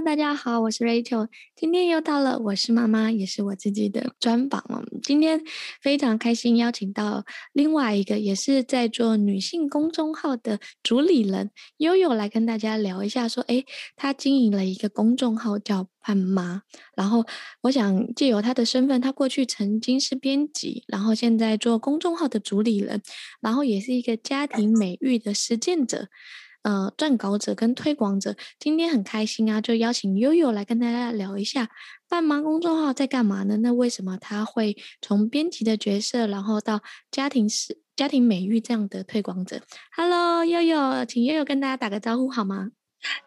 [0.00, 1.28] 大家好，我是 Rachel。
[1.54, 4.82] 今天又到了我是妈妈，也是我自己的专访了。
[5.02, 5.42] 今天
[5.82, 13.28] 非常开心，邀请到另外一个也是在做女性公众号的主理人悠悠来跟大家聊一下。
[13.28, 16.62] 说，诶，她经营了一个公众号叫“伴妈”，
[16.96, 17.24] 然后
[17.60, 23.02] 我想借由她的身份，她过去曾经是编辑，然后现在做公众号的主理人，
[23.42, 26.08] 然后也是一个家庭美育的实践者。
[26.62, 31.68] 呃，撰稿者跟推广者，今天很开心啊，就邀请悠悠来跟大家聊一下
[32.08, 33.56] 半妈公众号在干嘛呢？
[33.56, 39.60] 那为什么他会从编辑的角色，然后到家庭是家庭美育这样的推广者
[39.96, 42.70] ？Hello，悠悠，请悠悠跟大家打个招呼好吗？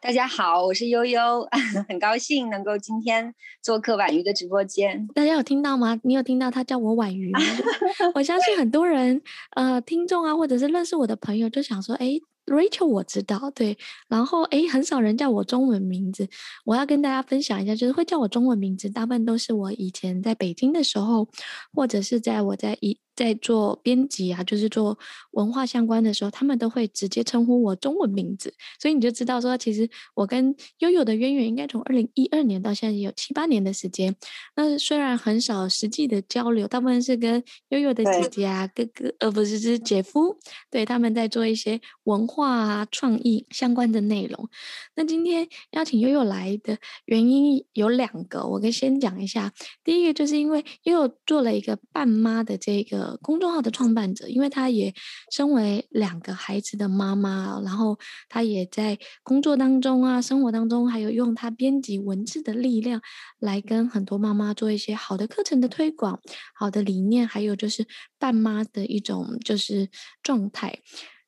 [0.02, 1.46] 大家好，我是悠悠，
[1.90, 5.06] 很高兴能够今天做客婉瑜的直播间。
[5.14, 6.00] 大家有听到吗？
[6.06, 7.42] 你有听到他叫我婉瑜吗？
[8.16, 9.22] 我相信很多人，
[9.58, 12.18] 呃，听众啊，或者是认识我的朋友，就想说，哎。
[12.46, 16.28] Rachel 我知道，对，然后诶，很少人叫我中文名字。
[16.64, 21.28] 我要跟大家分享一下，就是会叫我中文名字，大部分都是我以前在北京的时候，
[21.74, 23.00] 或者是在我在一。
[23.16, 25.00] 在做编辑啊，就是做
[25.32, 34.14] 文化相关的时候，他们都会直接称呼我中文名字，所以你就知道说，其实我跟悠悠的渊源应该从二零一二年到现在也有七八年的时间。
[34.58, 40.38] 那虽然很少实际的交流，大部分是跟悠悠的姐姐啊、哥哥，呃，不是，是姐夫，
[40.70, 44.50] 对，他们在做一些文化啊、创意相关的内容。
[44.96, 49.54] 那今天邀请悠悠来的原因有两个，我可以先讲一下。
[49.84, 53.20] 第一个就是因为悠悠做了一个伴妈的这个。
[53.22, 54.94] 公众号的创办者，因为她也
[55.32, 57.98] 身为两个孩子的妈妈，然后
[58.30, 63.02] 她也在工作当中啊、生活当中，还有用她编辑文字的力量
[63.40, 66.20] 来跟很多妈妈做一些好的课程的推广、
[66.54, 67.88] 好的理念，还有就是
[68.20, 69.90] 伴妈的一种就是
[70.22, 70.80] 状态。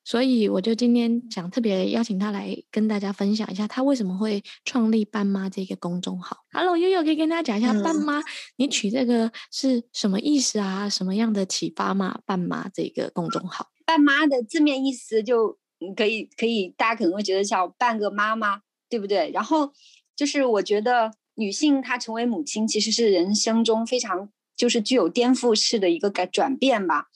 [0.08, 6.34] 所以我就今天想特别邀请他来跟大家分享一下，他为什么会创立半妈这个公众号。
[6.50, 8.22] Hello，悠悠可以跟大家讲一下半妈，
[8.56, 10.88] 你取这个是什么意思啊？
[10.88, 12.20] 什么样的启发吗？
[12.24, 15.58] 半妈这个公众号，半妈的字面意思就
[15.94, 19.30] 可以可以，大家可能会觉得叫半个妈妈，对不对？
[19.34, 19.70] 然后
[20.16, 27.08] 就是我觉得女性她成为母亲，其实是人生中非常就是具有颠覆式的一个改转变吧。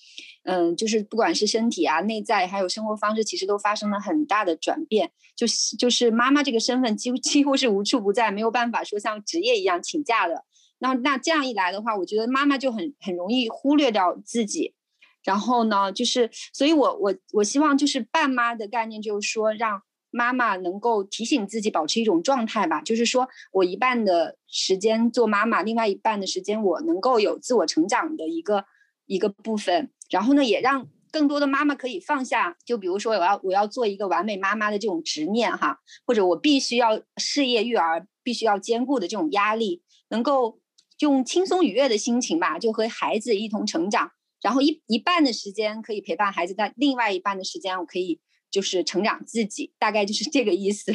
[0.44, 5.12] 嗯，就是不管是身体啊、内在，还有生活方式，其实都发生了很大的转变。
[5.36, 10.44] 就是就是妈妈这个身份，几乎几乎是无处不在，没有办法说像职业一样请假的。
[10.78, 14.75] 那那这样一来的话，我觉得妈妈就很很容易忽略掉自己。
[15.22, 22.82] 然后呢，就是所以我我我希望就是伴妈的概念，就是说让妈妈能够提醒自己，保持一种状态吧。
[22.82, 28.64] 就是说我一半的时间做妈妈，另外一半的时间我能够有自我成长的一个
[29.06, 29.91] 一个部分。
[30.12, 40.60] 然后呢，也让更多的妈妈可以放下，就比如说我要我要做一个完美妈妈的这种执念哈，或者我必须要事业育儿必须要兼顾的这种压力，能够
[41.00, 44.12] 用轻松愉悦的心情吧，就和孩子一同成长。
[44.42, 48.20] 然后一一半的时间可以陪伴孩子，但另外一半的时间我可以
[48.50, 50.92] 就是成长自己，大概就是这个意思。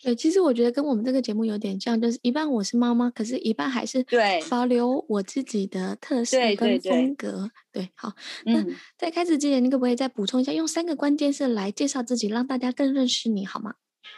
[0.00, 7.50] 对，其实我觉得跟我们这个节目有点像，就是一半我是妈妈，可是一半还是对保留我自己的特色跟风格。
[7.72, 8.12] 对，对，对，对，好，
[8.44, 8.64] 那
[8.96, 13.74] 在开始之前，你可不可以再补充一下，用三个关键字来介绍自己，让大家更认识你，好吗？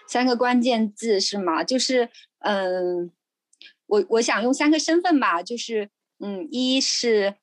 [0.06, 1.64] 三个关键字是吗？
[1.64, 3.10] 就是，嗯，
[3.86, 5.88] 我我想用三个身份吧，就是，
[6.19, 7.36] 嗯，一是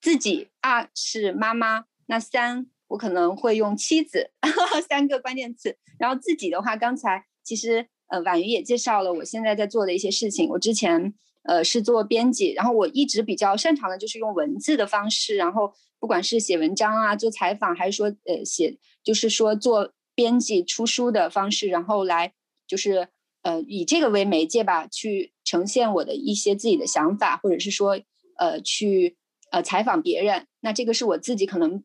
[0.00, 4.30] 自己，二是妈妈，那三我可能会用妻子，
[4.88, 5.76] 三个关键词。
[5.98, 7.26] 然后自己的话，刚才。
[7.50, 10.48] 其实，呃，婉瑜也介绍了我现在在做的一些事情。
[10.50, 11.12] 我之前，
[11.42, 22.32] 呃，是做编辑，然后我一直比较擅长的就是用文字的方式，然后不管是写文章啊、做采访，还是说，呃，写，就是说做编辑出书的方式，然后来
[22.68, 23.08] 就是，
[23.42, 27.98] 呃，以这个为媒介吧，去呈现我的一些自己的想法，或者是说，
[28.38, 29.16] 呃，去，
[29.50, 30.46] 呃，采访别人。
[30.60, 31.82] 那这个是我自己可能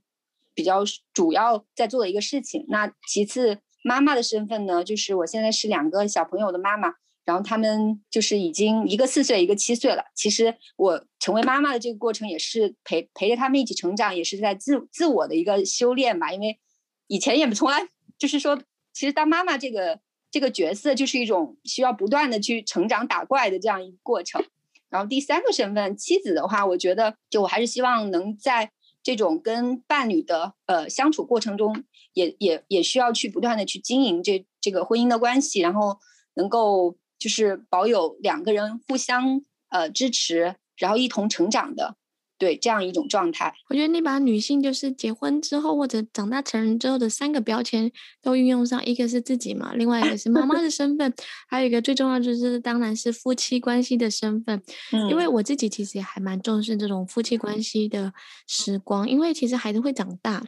[0.53, 2.67] 比较主要在做的一个事情。
[2.69, 3.61] 那其次。
[3.87, 10.05] 妈妈的身份呢，就是我现在是两个小朋友的妈妈，然后他们就是已经一个四岁，一个七岁了。
[10.15, 16.33] 其实我成为妈妈的这个过程，也是陪陪着他们一起成长，也是在自自我的一个修炼吧。
[16.33, 16.57] 因为
[17.05, 17.87] 以前也从来
[18.17, 18.59] 就是说，
[18.91, 19.99] 其实当妈妈这个
[20.31, 24.43] 这个角色，就是一种需要不断的去成长打怪的这样一个过程。
[24.89, 28.71] 然后第三个身份，妻子的话，我觉得就我还是希望能在
[29.03, 31.83] 这种跟伴侣的呃相处过程中
[32.15, 35.99] 也，也也也需要去不断的去经营这这个婚姻的关系，然后
[36.33, 41.95] 能够就是保有两个人互相呃支持，然后一同成长的。
[42.37, 47.89] 对，这样一种状态，我觉得你把女性就是结婚之后或者长大成人之后的三个标签
[48.21, 51.13] 都运用上，一个是自己嘛，另外一个是妈妈的身份，
[51.47, 54.61] 还有一个最重要就是当然是夫妻关系的身份。
[54.91, 58.11] 嗯，因为我自己其实也还蛮重视这种夫妻关系的
[58.45, 60.43] 时光，因为其实孩子会长大，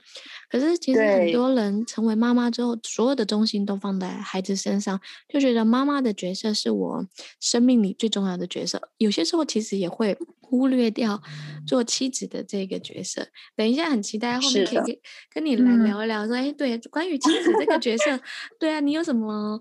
[0.49, 7.05] 可是其实很多人成为妈妈之后，所有的重心都放在孩子身上，就觉得妈妈的角色是我
[7.39, 10.17] 生命里最重要的角色，有些时候其实也会。
[10.49, 11.21] 忽略掉
[11.67, 13.27] 做妻子的这个角色。
[13.53, 18.17] 等一下，很期待后面可以跟跟你来聊一聊，说，哎，对，关于妻子这个角色，
[18.57, 19.59] 对啊，你有什么？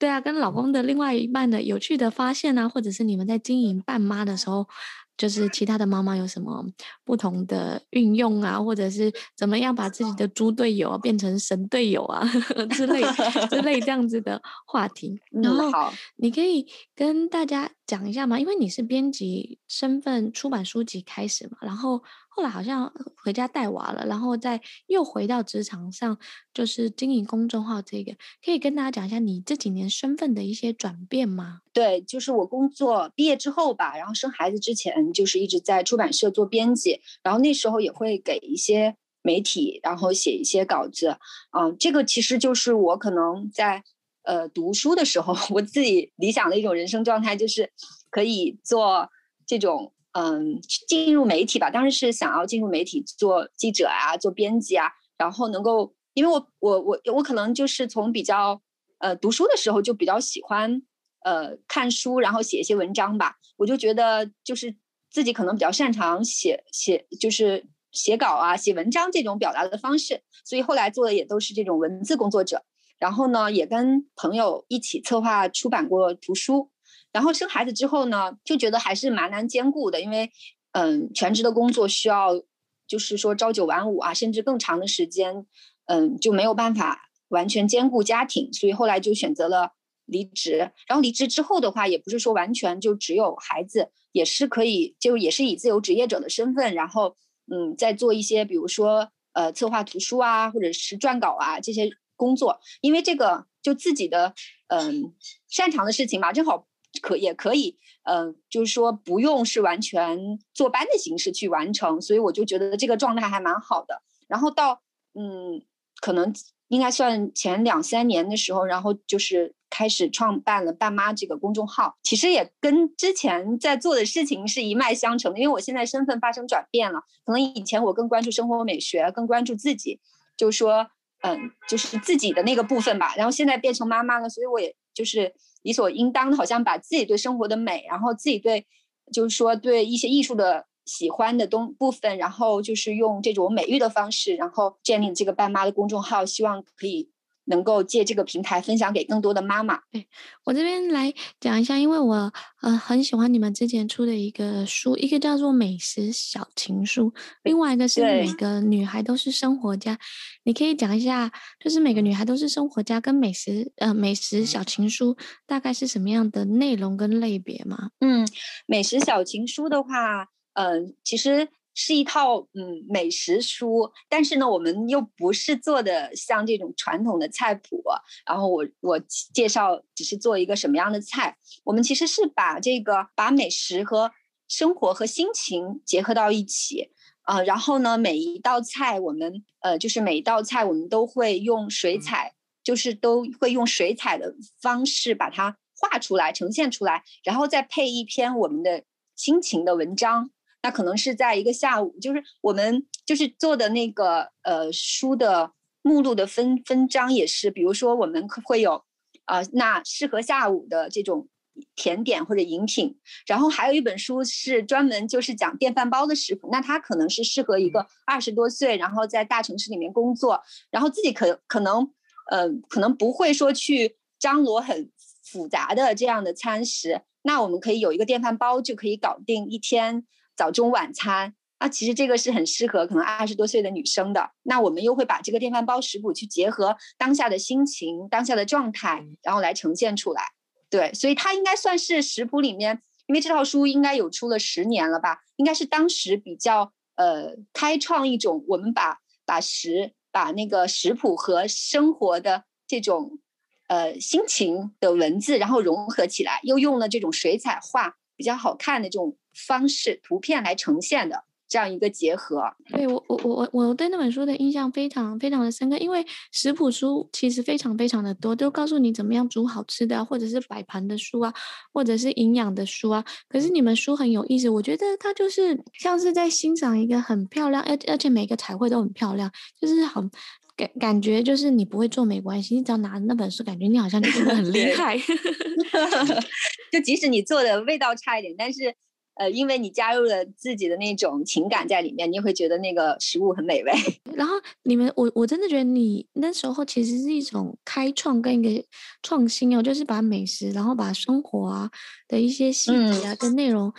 [0.00, 4.66] 对啊，跟老公的另外一半的有趣的发现啊，或者是你们在经营伴妈的时候。
[5.16, 6.64] 就是其他的妈妈有什么
[7.04, 12.26] 不同的运用啊，或者是怎么样把自己的猪队友啊变成神队友啊
[12.70, 13.02] 之类
[13.48, 15.20] 之类这样子的话题。
[15.30, 15.70] 然后
[16.16, 18.38] 你可以跟大家讲一下吗？
[18.38, 22.02] 因为你是编辑身份出版书籍开始嘛，然后。
[22.36, 26.18] 后来好像回家带娃了，然后再又回到职场上，
[26.52, 27.80] 就是经营公众号。
[27.80, 31.60] 这个可以跟大家讲一下你这几年身份的一些转变吗？
[31.72, 41.16] 对，就是我工作毕业之后吧，然后生孩子之前，就是一直在出版社做编辑，然后那时候也会给一些媒体，然后写一些稿子。
[41.58, 43.82] 嗯，这个其实就是我可能在
[44.24, 47.72] 呃读书的时候， 我自己理想的一种人生状态，就是
[48.10, 49.08] 可以做
[49.46, 49.94] 这种。
[50.18, 50.58] 嗯，
[50.88, 58.58] 进入媒体吧，当时是想要进入媒体做记者啊，做编辑啊，然后能够，因为我我我我可能就是从比较
[58.96, 60.80] 呃读书的时候就比较喜欢
[61.22, 64.74] 呃看书，然后写一些文章吧，我就觉得就是
[65.10, 72.64] 自己可能比较擅长写写就是写稿啊，写文章这种表达的方式，所以后来做的也都是这种文字工作者，
[72.98, 76.70] 然后呢，也跟朋友一起策划出版过图书。
[77.16, 80.30] 然后生孩子之后呢，就觉得还是蛮难兼顾的，因为，
[80.72, 82.42] 嗯，全职的工作需要，
[82.86, 85.46] 就是说朝九晚五啊，甚至更长的时间，
[85.86, 89.70] 嗯，就没有办法完全兼顾家庭，所以后来就选择了
[90.04, 90.58] 离职。
[90.86, 97.16] 然后离职之后的话，也不是说完全就只有孩子，也是可以，就也是以自由职业者的身份，然后，
[97.50, 104.34] 嗯，再做一些，比如说，呃，策划图书啊，或者是撰稿啊这些工作，因为这个就自己的，
[104.68, 105.14] 嗯，
[105.48, 106.66] 擅长的事情嘛，正好。
[107.00, 114.02] 可也可以，嗯、就是说不用是完全坐班的形式去完成，所以我就觉得这个状态还蛮好的。
[114.28, 114.82] 然后到
[115.14, 115.62] 嗯，
[116.00, 116.32] 可能
[116.68, 121.96] 应该算前两三年的时候，然后就是开始创办了爸妈这个公众号。
[122.02, 130.00] 其实也跟之前在做的事情是一脉相承的，因为我现在身份发生转变了，可能以前我更关注生活美学，更关注自己，
[130.36, 130.88] 就是说
[131.22, 133.14] 嗯，就是自己的那个部分吧。
[133.16, 135.34] 然后现在变成妈妈了，所以我也就是。
[135.66, 138.64] 理所应当的，好像把自己对生活的美，然后自己对，
[139.12, 147.10] 就是说对一些艺术的喜欢的东部分，然后就是用这种美育的方式，然后建立这个爸妈的公众号，希望可以。
[147.46, 149.80] 能够借这个平台分享给更多的妈妈。
[149.90, 150.06] 对，
[150.44, 152.32] 我这边来讲一下，因为我
[152.62, 157.10] 呃很喜欢你们之前出的一个书，一个叫做《美食小情书》，
[157.42, 159.98] 另外一个是每个女孩都是生活家。
[160.44, 165.16] 你可以讲一下，就是每个女孩都是生活家跟美食呃美食小情书
[165.46, 167.90] 大概是什么样的内容跟类别吗？
[168.00, 168.28] 嗯，
[168.66, 171.48] 美食小情书的话，嗯、呃，其实。
[171.78, 177.84] 是一套嗯美食书，但是呢，我们又不是做的像这种传统的菜谱。
[178.26, 178.98] 然后我我
[179.34, 184.10] 介绍只是做一个什么样的菜，我们其实是把这个把美食和
[184.48, 186.90] 生活和心情结合到一起
[187.22, 187.44] 啊、呃。
[187.44, 192.32] 然后呢，每一道菜我们呃就是每一道菜我们都会用水彩，
[192.64, 198.82] 就是都会用水彩的方式把它画出来呈现出来，然后再配一篇我们的
[199.14, 200.30] 心情的文章。
[200.62, 208.82] 那可能是在一个下午，就是我们就是做的那个呃书的目录的分分章也是，比如说我们会有
[209.26, 211.28] 啊、呃，那适合下午的这种
[211.76, 221.88] 甜点或者饮品，然后还有一本书是专门就是讲电饭煲的食谱，那它可能是适合一个二十多岁，然后在大城市里面工作，然后自己可可能
[222.32, 224.90] 呃可能不会说去张罗很
[225.22, 230.04] 复杂的这样的餐食，那我们可以有一个电饭煲就可以搞定一天。
[230.36, 234.30] 早中晚餐，那其实这个是很适合可能二十多岁的女生的。
[234.42, 240.22] 那我们又会把这个电饭煲食谱去结合当下的心情、当下的状态，然后来呈现出来。
[240.68, 253.20] 对，所以它应该算是食谱里面因为这套书应该有出了十年了吧，应该是当时比较呃开创一种我们把把食把那个食谱和生活的这种
[253.68, 261.24] 呃心情的文字，然后融合起来，又用了这种水彩画比较好看的这种方式图片来呈现的。
[261.48, 262.42] 这样一个结合，
[262.72, 271.32] 对我我我我对那本书的印象非常非常的深刻，因为食谱书其实非常非常的多，都告诉你怎么样煮好吃的，或者是摆盘的书啊，
[271.72, 273.04] 或者是营养的书啊。
[273.28, 279.30] 可是你们书很有意思，我觉得它就是像是在欣赏一个很漂亮，而而且每个彩绘都很漂亮，
[279.60, 280.10] 就是很
[280.56, 284.96] 感感觉就是你不会做没关系，你只要拿着那本书，感觉你好像就真的很厉害。
[286.72, 288.74] 就即使你做的味道差一点，但是。
[289.18, 293.72] 呃，因为你加入了自己的那种情感在里面，你也会觉得那个食物很美味。
[294.12, 294.34] 然后
[294.64, 298.62] 你们，我我真的觉得你那时候其实是一种开创跟一个
[299.02, 301.70] 创新哦，就是把美食，然后把生活啊
[302.06, 303.72] 的一些细节啊跟内容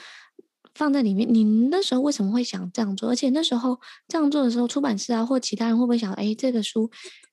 [0.77, 1.27] 放在里面。
[1.29, 1.33] 嗯。
[1.33, 3.09] 你那时候为什么会想这样做？
[3.09, 6.89] 而且那时候这样做的时候，出版社啊或其他人会不会想，哎，这个书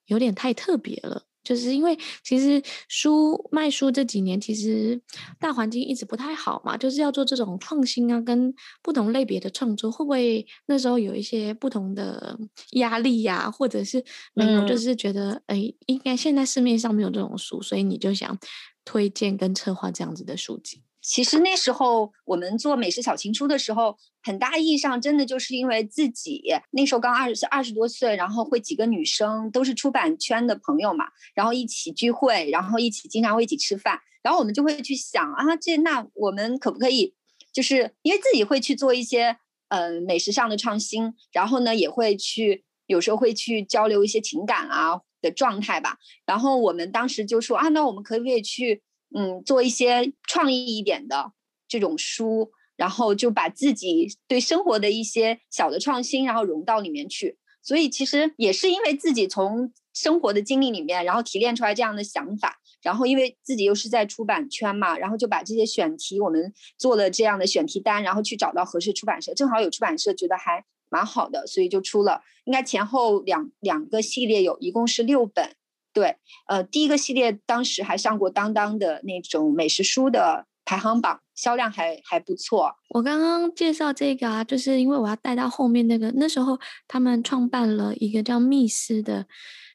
[0.07, 1.23] 有点太特别了？
[1.45, 4.99] 就是因为其实书卖书这几年，其实
[5.39, 12.39] 大环境一直不太好嘛，就是要做这种创新啊，跟不同类别的创作，会不会那时候有一些不同的
[12.71, 18.39] 压力呀、啊，或者是没有，就是觉得哎、嗯，应该现在市面上没有这种书，所以你就想
[18.83, 20.81] 推荐跟策划这样子的书籍。
[21.07, 37.15] 其实那时候我们做美食小情书的时候，很大意义上真的就是因为自己那时候刚二十二十多岁，然后会几个女生都是出版圈的朋友嘛，然后一起聚会，然后一起经常会一起吃饭，然后我们就会去想啊，这那我们可不可以，
[37.53, 39.37] 就是因为自己会去做一些
[39.69, 48.83] 呃美食上的创新，然后呢也会去有时候会去交流一些情感啊的状态吧，然后我们当时就说啊，那我们可不可以去。
[49.17, 51.33] 嗯，做一些创意一点的
[51.69, 57.39] 这种书，然后就把自己对生活的一些小的创新，然后融到里面去。
[57.63, 62.59] 所以其实也是因为自己从生活的经历里面，然后提炼出来这样的想法。
[62.83, 72.21] 然后因为自己又是在出版圈嘛，然后就把这些选题我们做了这样的选题单，然后去找到合适出版社，正好有出版社觉得还蛮好的，所以就出了。
[72.45, 75.55] 应该前后两两个系列有一共是六本。
[75.95, 76.17] 对，
[76.49, 82.75] 呃，第一个系列当时还上过当当的那种美食书的排行榜，销量还还不错。
[82.91, 86.59] 我刚刚介绍这个啊，就是因为我要带到后面那个，那时候
[86.89, 89.27] 他们创办了一个叫密斯的。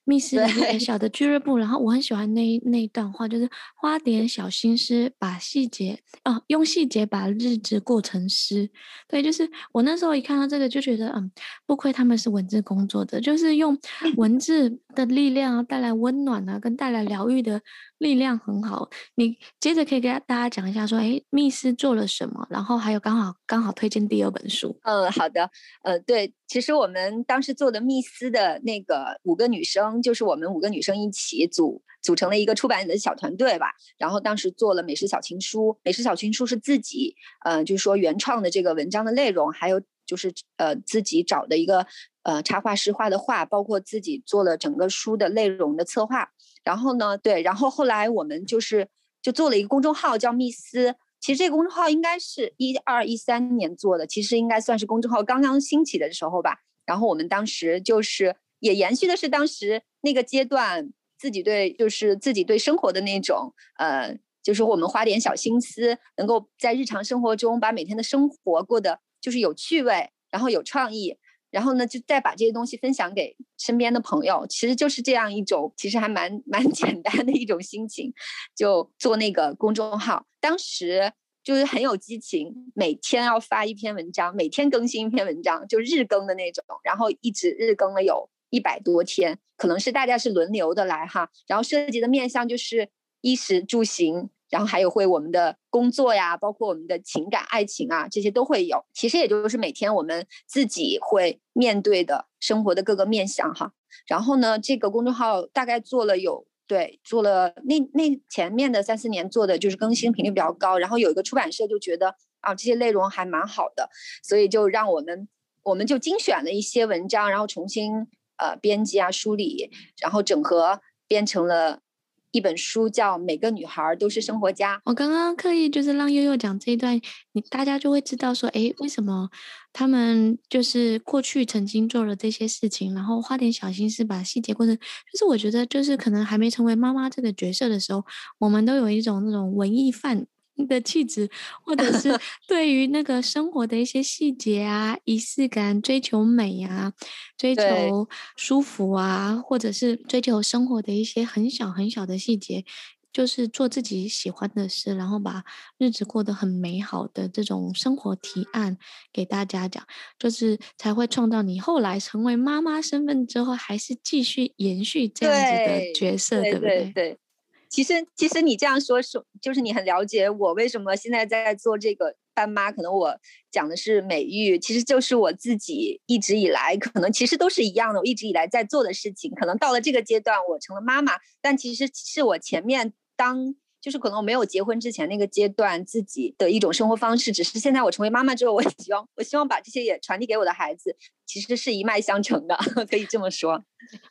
[0.05, 8.71] 密斯的那个小的俱乐部，然后我很喜欢那那一段话，就是花点小心思，把细节啊，用细节把日子过成诗。
[9.07, 11.31] 对，就是我那时候一看到这个，就觉得嗯，
[11.67, 13.77] 不愧他们是文字工作者，就是用
[14.17, 17.61] 文字的力量啊带来温暖啊，跟带来疗愈的
[17.97, 18.89] 力量很好。
[19.15, 24.79] 你接着可以给大家讲一下，说哎，密斯做了什么，然后还有刚好刚好推荐第二本书。
[24.83, 25.49] 嗯，好的，
[25.83, 30.01] 呃，对，其实我们当时做的密斯的那个五个女生。
[30.01, 33.67] 就是我们五个女生一起组组成了一个出版的小团队吧，
[33.97, 37.15] 然后当时做了美食小情书，美食小情书是自己，
[37.45, 41.85] 呃，就是说原创的这个文章的内容，还有就是呃自己找的一个
[42.23, 46.31] 呃插画师画的画，包括自己做了整个书的内容的策划。
[46.63, 48.87] 然后呢，对，然后后来我们就是
[49.21, 56.57] 就做了一个公众号叫密斯，其实这个公众号应该是一二一三年做的，其实应该算是公众号刚刚兴起的时候吧。
[56.85, 58.35] 然后我们当时就是。
[58.61, 64.13] 也延续的是当时那个阶段自己对，就是自己对生活的那种，呃，
[64.43, 71.17] 就是我们花点小心思，能够在日常生活中把每天的生活过得就是有趣味，然后有创意，
[71.51, 78.13] 然后呢，就再把这些东西分享给身边的朋友，其实就是这样一种，其实还蛮蛮 简单的一种心情，
[78.55, 81.11] 就做那个公众号，当时
[81.43, 88.29] 就是很有激情，每天要发一篇文章，每天更新一篇文章，就日更的那种，然后一直日更了有。
[88.51, 92.89] 一百多天，可能是大家是轮流的来哈，然后涉及的面向就是
[93.21, 98.83] 衣食住行，然后还有会我们的工作呀，包括我们的情感、爱情啊，这些都会有。
[98.93, 103.73] 其实也就是每天我们自己会面对的生活的各个面向哈。
[104.07, 113.89] 然后呢，这个公众号大概做了有对，做了那那前面的三四年做的就是更新频率比较高，然后有一个出版社就觉得啊这些内容还蛮好的，
[114.23, 115.27] 所以就让我们
[115.63, 118.07] 我们就精选了一些文章，然后重新。
[118.41, 119.69] 呃，编辑啊，梳理，
[120.01, 120.79] 然后整合，
[121.09, 121.81] 编成了
[122.31, 124.77] 一本书，叫《每个女孩都是生活家》。
[124.85, 126.99] 我刚刚刻意就是让悠悠讲这一段，
[127.33, 129.29] 你大家就会知道说，哎，为什么
[129.73, 138.05] 他们就是过去曾经做了这些事情，然后花点小心思把细节过程，就是我觉得就是可能还没成为妈妈这个角色的时候，
[138.39, 140.27] 我们都有一种那种文艺范。
[140.67, 141.29] 的气质，
[141.63, 142.09] 或者是
[142.47, 146.93] 对于那个生活的一些细节啊、仪式感、追求美啊、
[147.37, 152.65] 追求舒服啊，或者是追求生活的一些很小很小的细节。
[153.11, 155.43] 就是做自己喜欢的事，然后把
[155.79, 158.77] 日子过得很美好的这种生活提案
[159.11, 159.83] 给大家讲，
[160.19, 166.77] 就是才会创造你后来成为妈妈身份之后，还是继续延续这样子的角色，对，对不对？
[166.77, 167.19] 对，对，
[167.69, 173.17] 其实其实你这样说是，就是你很了解我为什么现在在做这个班妈，可能我
[173.51, 182.93] 讲的是美育，其实就是我自己一直以来可能其实都是一样的，我一直以来在做的事情，可能到了这个阶段，我成了妈妈，但其实是我前面。
[183.19, 190.95] 当就是可能我没有结婚之前那个阶段，自己的一种生活方式，只是现在我成为妈妈之后，我也 希望我希望把这些也传递给我的孩子，
[191.25, 192.55] 其实是一脉相承的，
[192.89, 193.63] 可以这么说。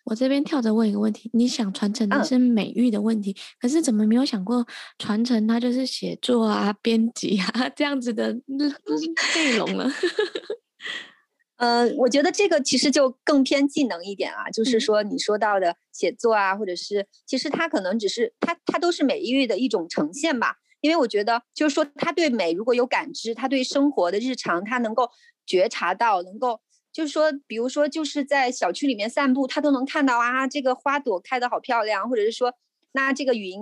[0.04, 4.66] 我这边跳着问一个问题：你想传承的是美育的问题，嗯、可是怎么没有想过
[4.98, 9.90] 传承它就是写作啊、编辑啊 这样子的内容呢？
[11.58, 20.56] 嗯、呃，我觉得这个其实就更偏技能一点啊，就是说你说到的写作啊，或者是其实它可能只是它它都是美育的一种呈现吧。
[20.80, 25.10] 因为我觉得就是说他对美如果有感知，他对生活的日常他能够
[25.44, 26.60] 觉察到，能够
[26.92, 32.54] 就是说，比如说就是在小区里面散步，他都能看到啊，这个花朵开得好漂亮，或者是说
[32.92, 33.58] 那这个云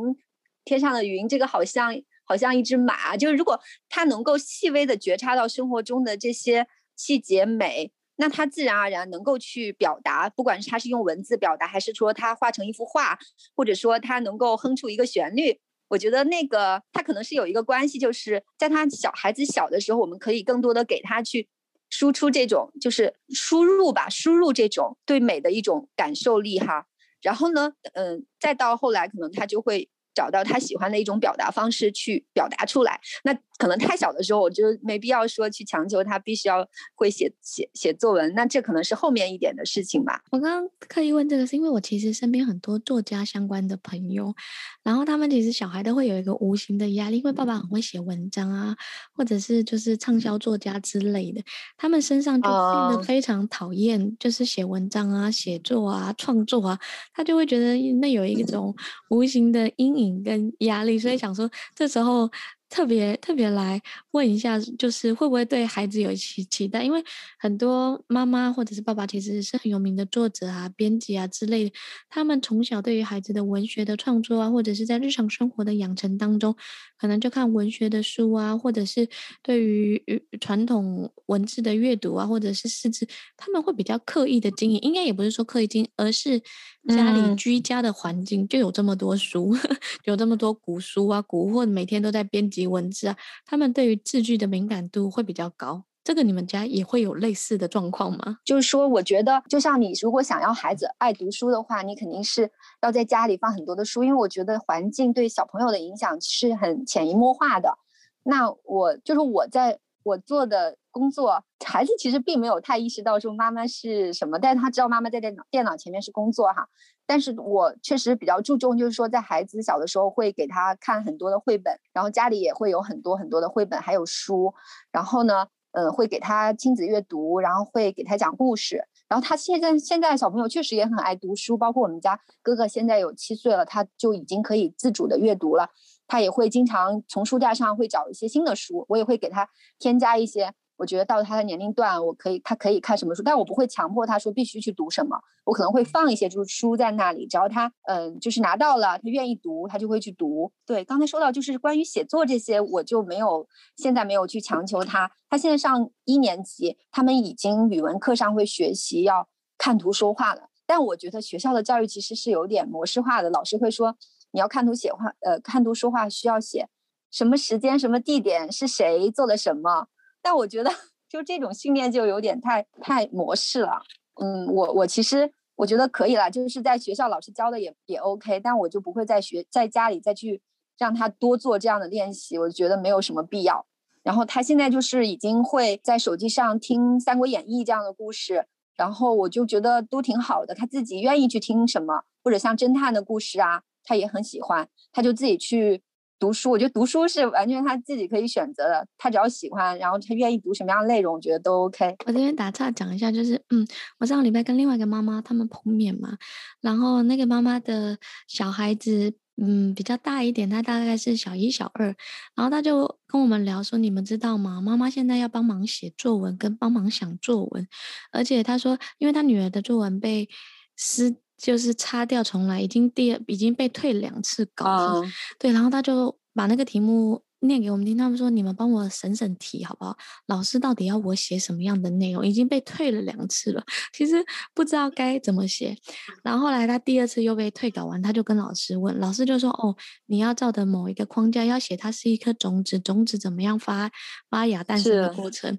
[0.66, 6.66] 天上的云，这个好像好像一只马，就是如果他能够细微的觉察到生活中的这些。
[6.96, 13.18] 细节美，那他自然而然能够去表达，不管是他是用文字表达，还是说他画成一幅画，
[13.54, 21.48] 或者说他能够哼出一个旋律，我觉得那个他可能是有一个关系，就是在他小孩子小的时候，我们可以更多的给他去
[21.90, 26.86] 输出这种，就是输入吧，输入这种对美的一种感受力哈。
[27.20, 29.90] 然后呢，嗯，再到后来，可能他就会。
[30.16, 32.98] 找到他喜欢的一种表达方式去表达出来。
[33.22, 38.34] 那可能太小的时候，我就没必要说去强求他必须要会写写写作文。
[38.34, 40.20] 那这可能是后面一点的事情吧。
[40.30, 44.34] 我刚刚刻意问这个，是因为我其实身边很多作家相关的朋友，
[44.82, 48.76] 然后他们其实小孩都会有一个无形的压力，因为爸爸很会写文章啊，
[49.14, 51.40] 或者是就是畅销作家之类的，
[51.76, 56.78] 他们身上就变得非常讨厌，就是写文章啊、写作啊、创作啊，
[57.14, 58.74] 他就会觉得那有一种
[59.08, 60.16] 无形的阴影。
[60.26, 62.28] 跟压力，所以想说，这时候。
[62.68, 66.82] 特别特别来问一下，就是会不会对孩子有一些期待？
[66.82, 67.02] 因为
[67.38, 71.72] 很多妈妈或者是爸爸其实是很有名的作者啊、编辑啊之类的，
[72.08, 76.56] 他们从小对于孩子的文学的创作啊，或者是在日常生活的养成当中，
[76.98, 79.08] 可能就看文学的书啊，或者是
[79.42, 80.02] 对于
[80.40, 83.06] 传统文字的阅读啊，或者是识字，
[83.36, 84.80] 他们会比较刻意的经营。
[84.80, 86.40] 应该也不是说刻意经营，而是
[86.88, 92.66] 家里居家的环境就有这么多书，嗯、 有这么多古书啊、古或每天都在编辑。
[92.66, 95.84] 文字啊，他们对于字句的敏感度会比较高。
[96.06, 98.38] 这个你们家也会有类似的状况吗？
[98.44, 102.48] 就是说，我觉得就像你如果想要孩子爱读书的话，你肯定是
[102.80, 107.76] 要在家里放很多的书，因为我觉得环境对小朋友的影响是很潜移默化的。
[108.22, 116.68] 那我就是我在我做的工作，孩子其实并没有太意识到说妈妈是什么，但是他知道妈妈在电脑电脑前面是工作哈。
[117.04, 124.54] 但是我确实比较注重，就是说在孩子小的时候会给他看很多的绘本，然后家里也会有很多很多的绘本，还有书。
[124.92, 128.82] 然后呢，呃，会给他亲子阅读，然后会给他讲故事。
[129.08, 135.68] 然后他现在现在小朋友确实也很爱读书，包括我们家哥哥现在有七岁了，他就已经可以自主的阅读了。
[136.08, 139.46] 他也会经常从书架上会找一些新的书，我也会给他
[139.78, 140.54] 添加一些。
[140.76, 145.18] 我觉得到他的年龄段，我可以，他可以看什么书，但我不会强迫他说必须去读什么。
[145.44, 150.52] 我可能会放一些就是书在那里，只要他嗯，就是拿到了，他愿意读，他就会去读。
[150.66, 155.10] 对，刚才说到就是关于写作这些，我就没有现在没有去强求他。
[155.30, 160.48] 他现在上一年级，他们已经语文课上会学习要看图说话了。
[160.66, 163.96] 但我觉得学校的教育其实是有点模式化的，老师会说
[164.32, 166.68] 你要看图写话，呃，看图说话需要写
[167.10, 169.86] 什么时间、什么地点、是谁做了什么。
[170.26, 170.68] 但我觉得，
[171.08, 173.80] 就这种训练就有点太太模式了。
[174.20, 180.42] 嗯，我我其实我觉得可以了，就是在学校老师教的也也 OK，但我就不会在学在家里再去
[180.76, 183.64] 让他多做这样的练习，我觉得没有什么必要。
[184.02, 190.56] 然后他现在就是已经会在手机上听《三国演义》这样的故事，然后我就觉得都挺好的。
[190.56, 195.84] 他自己愿意去听什么，或者像侦探的故事啊，他也很喜欢，他就自己去。
[196.18, 198.86] 读书，我觉得读书是完全他自己可以选择的。
[198.96, 201.96] 他只要喜欢，然后他愿意读什么样的内容，我觉得都 OK。
[202.06, 203.66] 我这边打岔讲一下，就是嗯，
[203.98, 206.16] 我上个礼拜跟另外一个妈妈他们碰面嘛，
[206.60, 207.98] 然后那个妈妈的
[208.28, 211.94] 小孩子嗯比较大一点，他大概是小一、小二，
[212.34, 214.60] 然后他就跟我们聊说：“你们知道吗？
[214.60, 217.68] 妈妈现在要帮忙写作文，跟帮忙想作文，
[218.12, 220.28] 而且他说，因为他女儿的作文被
[220.76, 229.94] 撕，就是擦掉重来，已经第二已经被退两次稿了，嗯、对，然后他就把那个题目。”念给我们听，他们说，你们帮我审审题好不好？
[230.26, 232.26] 老师到底要我写什么样的内容？
[232.26, 234.14] 已经被退了两次了，其实
[234.54, 235.76] 不知道该怎么写。
[236.24, 243.92] 然后后来他第二次又被退稿完，他就跟老师问，老师就说：“哦，你要照的某一个框架，要写它是一颗种子，种子怎么样发
[244.30, 245.56] 发芽诞生的过程。”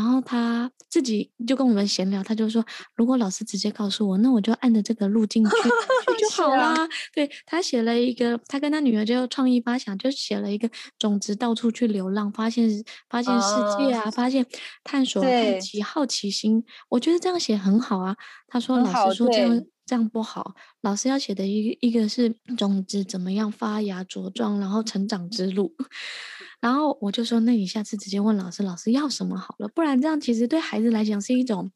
[0.00, 2.64] 然后他自己就跟我们闲聊，他就说
[2.96, 5.68] ：“如果老师直接告诉我，那我就按着这个路径去去
[6.18, 6.72] 就 好啦。
[6.72, 12.66] 啊”对，他写了一个，他跟他女儿就创意发想，就写了一个种子到处去流浪，发现
[13.10, 14.46] 发现世界啊，uh, 发现
[14.82, 15.28] 探索好
[15.60, 16.64] 奇好奇心。
[16.88, 18.16] 我觉得这样写很好啊。
[18.48, 25.74] 他说：“老师说这样这样不好，老师要写的一个一个是种子怎么样发芽茁壮，然后成长之路。
[26.62, 31.68] ”然后我就说，那你下次直接问老师，老师要什么好了，不然这样其实对孩子来讲是一种，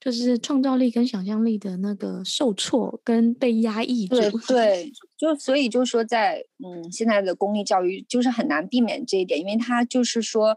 [0.00, 4.16] 就是创造力跟想象力的那个受挫跟被压抑住。
[4.16, 10.56] 对 对，就所以就说，在嗯现在的公立教育就是很难避免这一点，因为他就是说，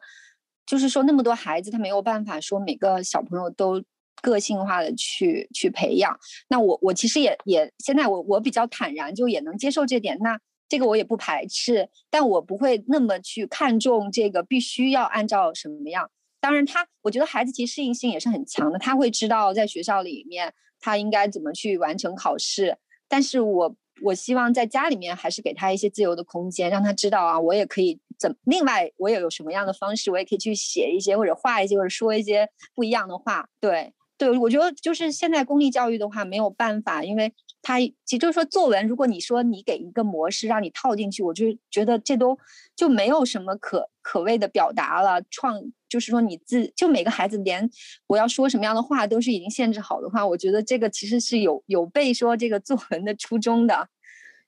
[0.65, 3.83] 就是说那么多孩子，他没有办法说每个小朋友都
[4.21, 6.17] 个性化的去去培养。
[6.47, 10.17] 那我我其实也也现在我我比较坦然，就也能接受这点。
[10.21, 10.39] 那。
[10.71, 16.09] 这个我也不排斥，但我不会那么去看重这个必须要按照什么样。
[16.39, 22.77] 当然他，我觉得孩子其实适应性也是很强的，他会知道在学校里面他应该怎么去完成考试。
[23.09, 33.49] 但是我我希望在家里面还是给他一些自由的空间，让他知道啊，我也可以怎，另外我也有什么样的方式，我也可以去写一些或者画一些或者说一些不一样的话。
[33.59, 33.91] 对
[34.29, 37.33] 对，我觉得就是现在公立教育的话没有办法，因为。
[37.63, 42.35] 他其实就是说，作文，如果你说你给一个模式让你套进去，我就觉得这都
[42.75, 45.21] 就没有什么可可谓的表达了。
[45.29, 47.69] 创就是说你自就每个孩子连
[48.07, 53.87] 我要说什么样的话都是已经限制好的话，我觉得这个其实是有有悖说这个作文的初衷的。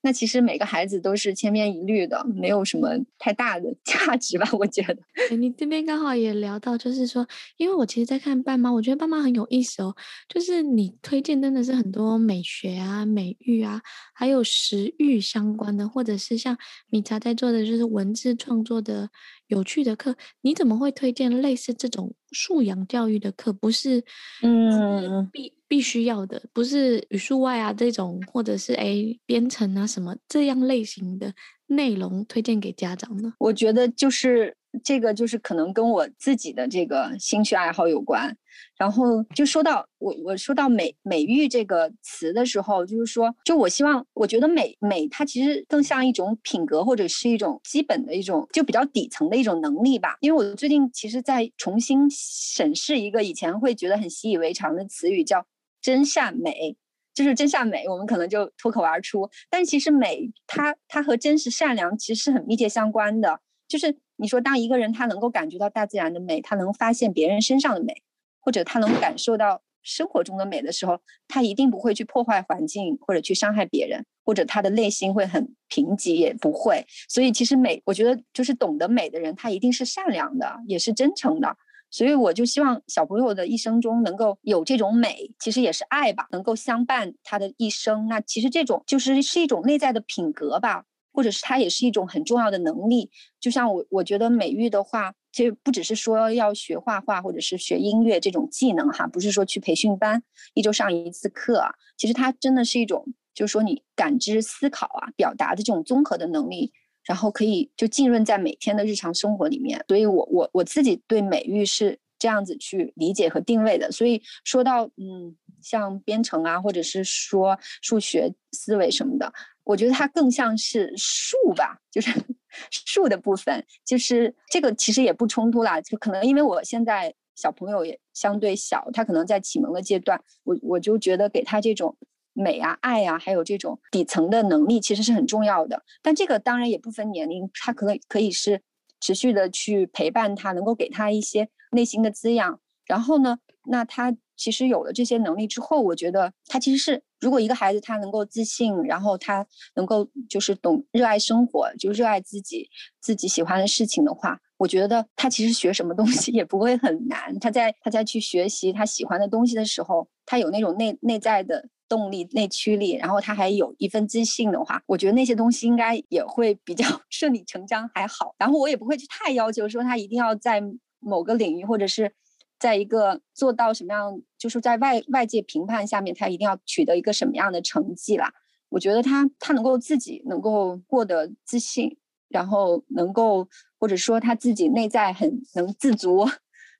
[0.04, 4.46] 那其实每个孩子都是千篇一律的，没有什么太大的 价值吧？
[4.52, 4.98] 我觉得。
[5.34, 9.96] 你这边刚好也聊到，就是说，因为我其实，在看爸妈，我觉得爸妈很有意思哦。
[10.28, 13.80] 就是你推荐真的是很多美学啊、美育啊，
[14.12, 16.58] 还有食欲相关的，或者是像
[16.90, 19.08] 米茶在做的，就是文字创作的
[19.48, 20.16] 有趣的课。
[20.42, 23.52] 你怎么会推荐类似这种素养教育的课？
[23.52, 24.04] 不是，
[24.42, 25.52] 嗯，必。
[25.66, 28.94] 必须要的，不是语数外啊这种，或者是哎
[29.26, 31.32] 编程啊什么这样类型的
[31.66, 33.32] 内容推荐给家长呢？
[33.38, 38.36] 我觉得就是这个，就是可能跟我自己的这个兴趣爱好有关。
[38.76, 50.16] 然后就说到我，我说到美美育这个词的时候，就是说，就我希望，我觉得美美它其实更像一种品格，或者是一种基本的一种，就比较底层的一种能力吧。
[50.20, 55.46] 因为我最近其实在重新审视一个以前会觉得很习以为常的词语，叫。
[55.82, 56.74] 真善美
[57.12, 59.28] 就是真善美，我们可能就脱口而出。
[59.50, 63.38] 但其实美，它它和真实善良其实是很密切相关的。
[63.68, 68.02] 就是你说，当一个人他能够感觉到大自然的美，他能发现别人身上的美，
[68.40, 76.86] 或者他能感受到生活中的美的时候，他一定不会去破坏环境或者去伤害别人，或者他的内心会很贫瘠，也不会。
[77.08, 81.56] 所以其实美，我觉得就是懂得美的人，他一定是善良的，也是真诚的。
[81.90, 88.08] 所以我就希望小朋友的一生中能够有这种美，其实也是爱吧，能够相伴他的一生。
[88.08, 93.10] 那其实这种就是是一种内在的品格吧，或者是它也是一种很重要的能力。
[93.40, 100.22] 就像我我觉得美育的话，其实不只是说要学画画或者是学音乐这种技能哈，不是说去培训班
[100.52, 106.72] 一周上一次课啊，其实它真的是一种，就是说你感知、思考啊、表达的这种综合的能力。
[107.06, 113.92] 然后可以就浸润在每天的日常生活里面，所以我我我自己对美育是这样子去理解和定位的。
[113.92, 119.30] 所以说到嗯，像编程啊，或者是说数学思维什么的，
[119.64, 122.10] 我觉得它更像是树吧，就是
[122.70, 125.80] 树的部分，就是这个其实也不冲突啦。
[125.80, 131.96] 就可能因为我现在小朋友也相对小，他可能在启蒙的阶段，我我就觉得给他这种。
[132.36, 135.84] 美啊，爱啊，还有这种底层的能力，其实是很重要的。
[136.02, 138.60] 但这个当然也不分年龄，他可能可以是
[139.00, 142.58] 持续的去陪伴他，能够给他一些内心的滋养。
[142.86, 152.68] 然后呢，那他其实有了这些能力之后，我觉得他其实是，如果一个孩子他能够自信，然后他能够就是懂热爱生活，就热爱自己
[153.00, 157.38] 自己喜欢的事情的话，我觉得他其实学什么东西 也不会很难。
[157.38, 161.68] 他在他在去学习他喜欢的东西的时候，他有那种内内在的。
[161.86, 168.34] 动力、内驱力，然后他还有一份自信的话，我觉得那些东西应该也会比较 顺理成章，还好。
[168.38, 170.62] 然后我也不会去太要求说他一定要在
[170.98, 172.10] 某个领域，或者是
[172.58, 178.32] 在一个做到什么样，就是在外外界评判下面，他一定要取得一个什么样的成绩啦。
[178.70, 181.96] 我觉得他他能够自己能够过得自信，
[182.28, 186.28] 然后能够或者说他自己内在很能自足，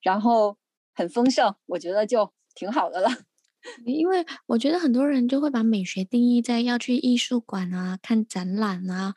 [0.02, 0.56] 然后
[0.94, 3.08] 很丰盛，我觉得就挺好的了。
[3.86, 9.14] 因为我觉得很多人就会把美学定义在要去艺术馆啊、看展览啊，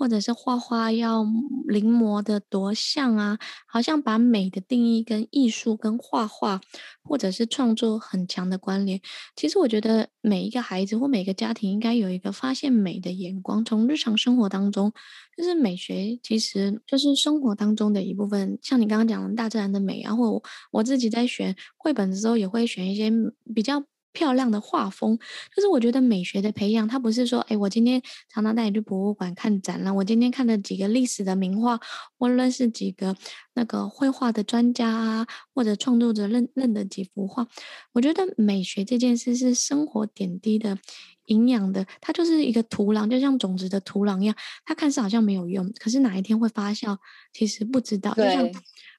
[0.00, 1.26] 或者是画画要
[1.68, 6.58] 临摹的多像啊，好像把美的定义跟艺术、跟画画
[7.02, 8.98] 或者是创作很强的关联。
[9.36, 14.90] 其实我觉得每一个孩子或每个家庭应该有一个发现美的眼光，从日常生活当中，
[15.36, 18.58] 就是美学其实就是生活当中的一部分。
[18.62, 23.12] 像你刚刚讲的大自然的美啊，或我，我自己在选绘本的时候也会选一些
[23.54, 23.84] 比较。
[24.12, 25.18] 漂亮的画风，
[25.54, 31.80] 就是我觉得美学的培养，它不是说，哎，我今天常常带你去博物馆看展览，我今天看了几个历史的名画，
[32.18, 33.16] 或认识几个
[33.54, 37.46] 那个绘画的专家啊，或者创作者认认的几幅画。
[37.92, 40.78] 我觉得美学这件事是生活点滴的
[41.26, 46.96] 营养的，它就是一个土壤，就像种子的土壤一样，它看似好像没有用，可是哪一天会发酵，
[47.32, 48.12] 其实不知道。
[48.14, 48.50] 就像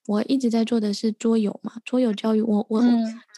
[0.08, 2.84] 我一直在做的是桌游嘛，桌游教育，我我我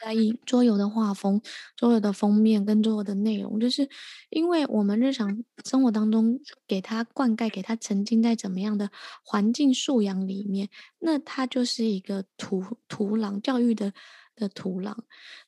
[0.01, 1.41] 在意桌游的画风、
[1.75, 3.87] 桌游的封面跟桌游的内容，就是
[4.29, 8.89] 因为我们日常生活当中给它灌溉、给它沉浸在怎么样的
[9.23, 13.93] 环境素养里面，那它就是一个土土壤教育的。
[14.35, 14.95] 的土壤，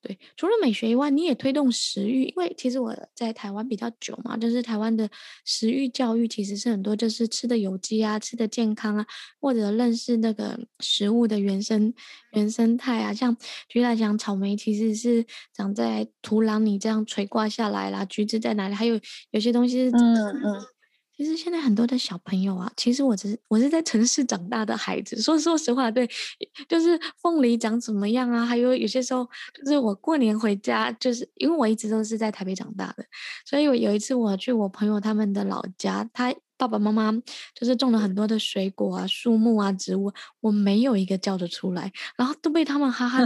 [0.02, 5.10] 对，除了美学以外，你也推动食欲，因为其实我在台湾比较久嘛，就是台湾的
[5.44, 9.06] 食欲教育其实是很多，就是吃的有机啊，吃的健康啊，
[9.40, 11.94] 或者认识那个食物的原生
[12.34, 13.36] 原生态啊，像
[13.68, 19.00] 举例来讲，草莓其实是长在土壤里这样垂挂下来啦，橘子在哪里，还有
[19.32, 20.75] 有些东西是嗯嗯。
[21.18, 25.22] 其实现在很多的小朋友啊，其实我只是我是在城市长大的孩子。
[25.22, 26.06] 说说实话，对，
[26.68, 28.46] 就是凤梨长怎么样啊？
[28.46, 33.06] 还有有些时候，就是我过年回家，就是因为我一直都是在台北长大的，
[33.46, 37.14] 所以我有一次我去我朋友他们的老家，他爸爸妈妈
[37.54, 43.26] 就是种了很多的水果啊、树木啊、植物，我没有一个叫得出来，然后都被他们哈哈。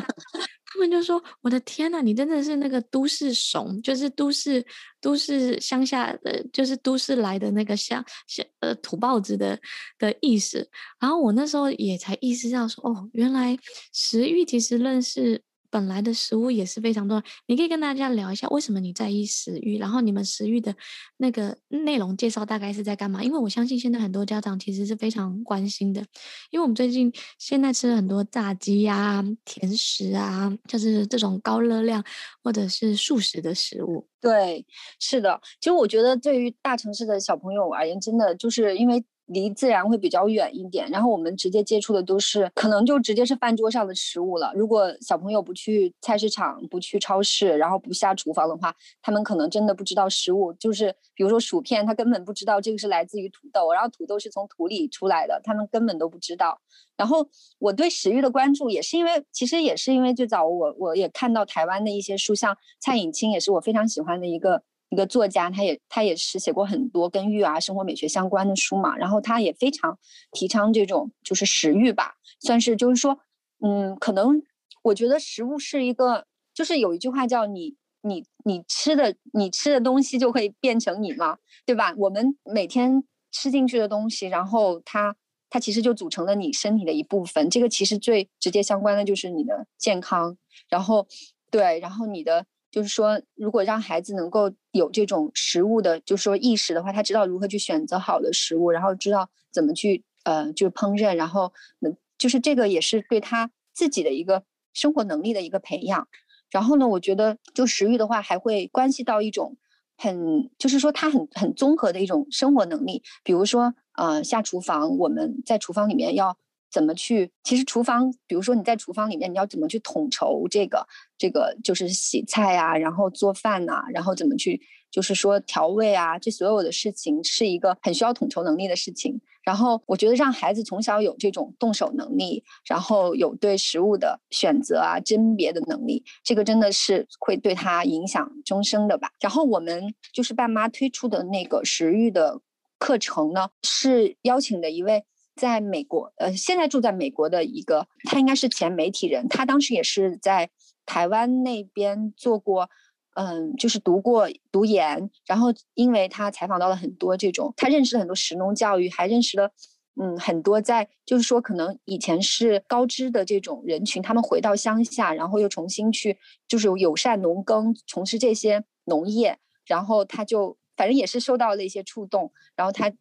[0.71, 4.63] 他们就说：“我的天呐，你真的是那个都市怂，就是都市
[5.01, 9.59] 都市乡下的，就是都市来的那个乡乡呃土包子的
[9.97, 10.69] 的意思。”
[11.01, 13.57] 然后我那时候也才意识到说：“哦，原来
[13.91, 20.75] 食欲其实认识。”本来的食物也是非常多，你可以跟大家聊一下为什么你在意食欲，然后你们食欲的
[21.17, 23.23] 那个内容介绍大概是在干嘛？
[23.23, 26.01] 因为我相信现在很多家长其实是非常关心的，
[26.49, 32.03] 因为我们最近现在吃了很多炸鸡啊、甜食啊，就是这种高热量
[32.43, 34.07] 或者是素食的食物。
[34.19, 34.65] 对，
[34.99, 39.03] 是的，其实我觉得对于大城市的小朋友而言，真的就是因为。
[39.29, 44.51] 离自然会比较远一点，然后我们直接接触的都是可能就直接是饭桌上的食物了。
[44.55, 50.51] 如果小朋友不去菜市场、不去超市，然后不下厨房的话，他们可能真的不知道食物。
[50.53, 56.59] 就是比如说薯片，他根本不知道这个是来自于土豆，然后土豆是从土里出来的，他们根本都不知道。
[56.97, 57.27] 然后
[57.59, 64.63] 我对食欲的关注也是因为，其实也是因为最早我我也看到台湾的一些书，像蔡颖清也是我非常喜欢的一个。
[64.89, 69.97] 一个作家，他也他也是写过很多跟育儿、生活美学相关的书嘛，然后他也非常
[70.31, 73.19] 提倡这种就是食欲吧，算是就是说，
[73.63, 74.41] 嗯，可能
[74.81, 81.93] 我觉得食物是一个，就是有一句话叫你你你吃的你吃的东西就会变成你嘛，对吧？
[81.97, 85.15] 我们每天吃进去的东西，然后它
[85.51, 90.35] 它其实就组成了你身体的一部分，这个其实最直接相关的就是你的健康，
[90.67, 91.07] 然后
[91.51, 92.47] 对，然后你的。
[92.71, 106.07] 就是说，如果让孩子能够有这种食物的，就是说意识的话，他知道如何去选择好的食物，然后知道怎么去呃，就是烹饪，然后能就是这个也是对他自己的一个生活能力的一个培养。
[106.51, 109.57] 然后呢，我觉得就食欲的话，还会关系到一种
[109.97, 116.37] 很，就是说他很很综合的一种生活能力，比如说呃，下厨房，我们在厨房里面要。
[116.71, 117.31] 怎么去？
[117.43, 120.85] 其实厨房，比如说你在厨房里面，你要怎么去统筹这个？
[121.17, 129.19] 这个就是洗菜啊，然后做饭呐、然后怎么去，就是说调味啊，这所有的事情是一个很需要统筹能力的事情。
[129.43, 139.09] 然后我觉得让孩子从小有这种动手能力，然后有对食物的选择啊、甄别的能力，这个真的是会对他影响终生的吧。
[139.19, 142.39] 然后我们就是爸妈推出的那个食欲的
[142.77, 145.03] 课程呢，是邀请的一位。
[145.39, 150.49] 在美国，呃，现在住在美国的一个，他应该是前媒体人，他当时也是在
[150.85, 152.69] 台湾那边做过，
[153.15, 159.51] 嗯，就是读过读研，然后因为他采访到了很多这种，他认识了很多石农教育，还认识了
[159.95, 166.17] 嗯很多在就是说可能以前是高知的这种人群，他们回到乡下，然后又重新去
[166.49, 172.91] 就是友善农耕，从事这些农业，然后他就反正也是受到了一些触动，然后他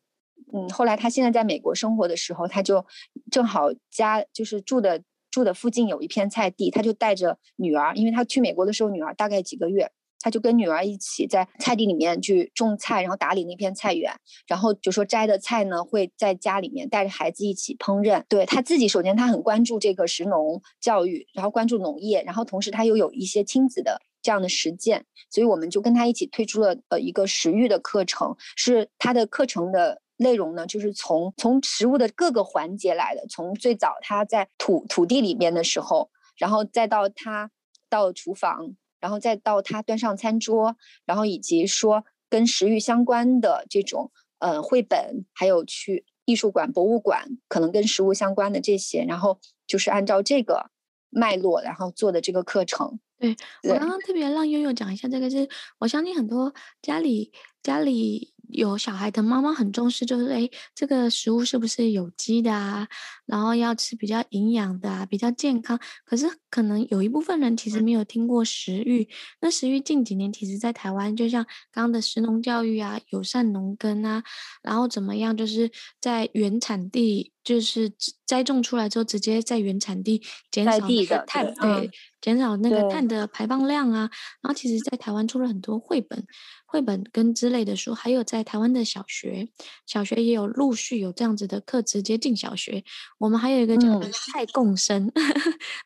[0.52, 2.84] 嗯后来他现在在美国生活的时候，他就
[3.30, 9.90] 正好家就是住的住的附近有一片菜地，他就带着女儿，因为他去美国的时候女儿大概几个月。
[10.20, 14.12] 他就跟女儿一起在菜地里面去种菜，然后打理那片菜园，
[14.48, 18.24] 然后就说摘的菜呢会在家里面带着孩子一起烹饪。
[18.28, 37.50] 对，他自己，首先他很关注这个食农教育，然后关注农业，然后同时他又有一些亲子的这样的实践，所以我们就跟他一起推出了呃一个食育的课程，是他的课程的内容呢，就是从从食物的各个环节来的，从最早它在土土地里面的时候，然后再到它
[37.88, 38.76] 到厨房。
[39.00, 40.76] 然后再到它端上餐桌，
[41.06, 50.72] 然后以及说跟食欲相关的这种呃绘本，还有去艺术馆、博物馆，可能跟食物相关的这些，然后就是按照这个
[51.10, 52.98] 脉络，然后做的这个课程。
[53.20, 56.52] 对，我刚刚特别让悠悠讲一下这个是，是我相信很多
[56.82, 57.30] 家里
[57.62, 58.34] 家里。
[58.48, 62.88] 有小孩的妈妈很重视，就是诶，这个食物是不是有机的啊？
[63.26, 65.78] 然后要吃比较营养的啊，比较健康。
[66.04, 69.08] 可是可能有一部分人其实没有听过食育。
[69.40, 74.22] 那食育近几年其实，在台湾，就像刚刚的食农教育啊，友善农耕啊，
[74.62, 77.92] 然后怎么样，就是在原产地，就是
[78.26, 84.10] 栽种出来之后，直接在原产地减少那个碳，对，减少那个碳的排放量啊。
[84.42, 86.26] 然后其实，在台湾出了很多绘本。
[86.70, 89.48] 绘本跟之类的书，还有在台湾的小学，
[89.86, 92.84] 小学也有陆续有这样子的课，直接进小学。
[93.16, 95.24] 我们还有一个叫 “鱼菜共生”，嗯、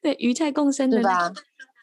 [0.03, 1.01] 对，鱼菜共生的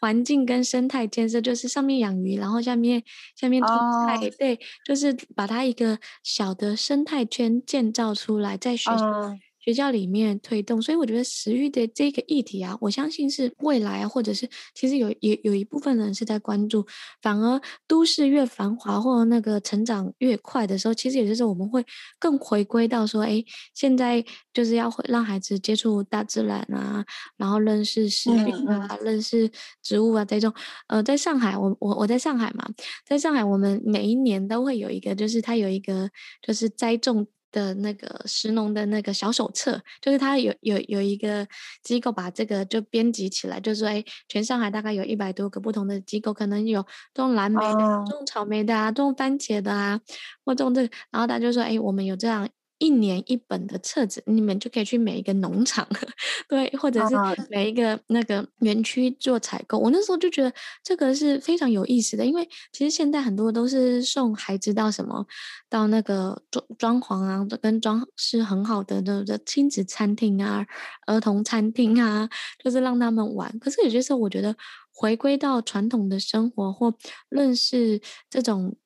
[0.01, 3.01] 环境跟生态建设，就是上面养鱼，然后下面
[3.37, 3.69] 下面种
[4.05, 9.05] 菜，哦，对，就是把它一个小的生态圈建造出来，在学校。
[9.05, 16.85] 哦学校里面推动，所以我觉得食欲的这个议题啊，我相信是未来啊，或者是其实有有有一部分人是在关注。
[17.21, 21.85] 反而都市越繁华或那个成长越快的时候，其实有些时候我们会
[22.17, 23.43] 更回归到说，哎，
[23.73, 27.05] 现在就是要让孩子接触大自然啊，
[27.37, 29.51] 然后认识食育啊，嗯、认识
[29.83, 30.53] 植物啊这种。
[30.87, 32.65] 呃，在上海，我我我在上海嘛，
[33.05, 36.09] 在上海，我们每一年都会有一个，就是它有一个
[36.41, 37.27] 就是栽种。
[37.51, 41.47] 的那个石农的那个小手册，就是他有有有一个
[41.83, 49.99] 机构把这个就编辑起来，就是说，哎，全上海大概有一百多个不同的机构，可能有种蓝莓的、啊、种草莓的啊，种番茄的啊，
[50.45, 52.47] 或种这个，然后他就说，哎，我们有这样。
[52.79, 55.87] 一年一本的册子，你们就可以去每一个农场，
[56.49, 57.15] 对，或者是
[57.49, 59.77] 每一个那个园区做采购。
[59.77, 60.51] 我那时候就觉得
[60.83, 65.27] 这个是非常有意思的，因为其实现在很多都是送孩子到什么，
[65.69, 70.65] 到那个装装潢啊，跟装饰很好的那个亲子餐厅啊、
[71.05, 72.29] 儿童餐厅啊，
[72.63, 73.59] 就是让他们玩。
[73.59, 74.55] 可是有些时候，我觉得
[74.93, 76.95] 回归到传统的生活或
[77.29, 78.77] 认识这种。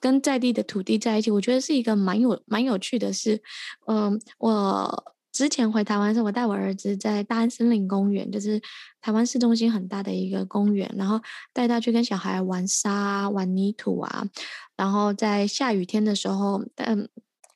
[0.00, 3.42] 跟在地的土地在一起，我觉得是一个蛮有蛮有趣的事。
[3.86, 8.60] 嗯，我之前回台湾的时候，我带我儿子在大安森林公园，就是
[9.00, 11.20] 台湾市中心很大的一个公园，然后
[11.54, 14.24] 带他去跟小孩玩沙、玩泥土啊。
[14.76, 17.08] 然后在下雨天的时候，嗯，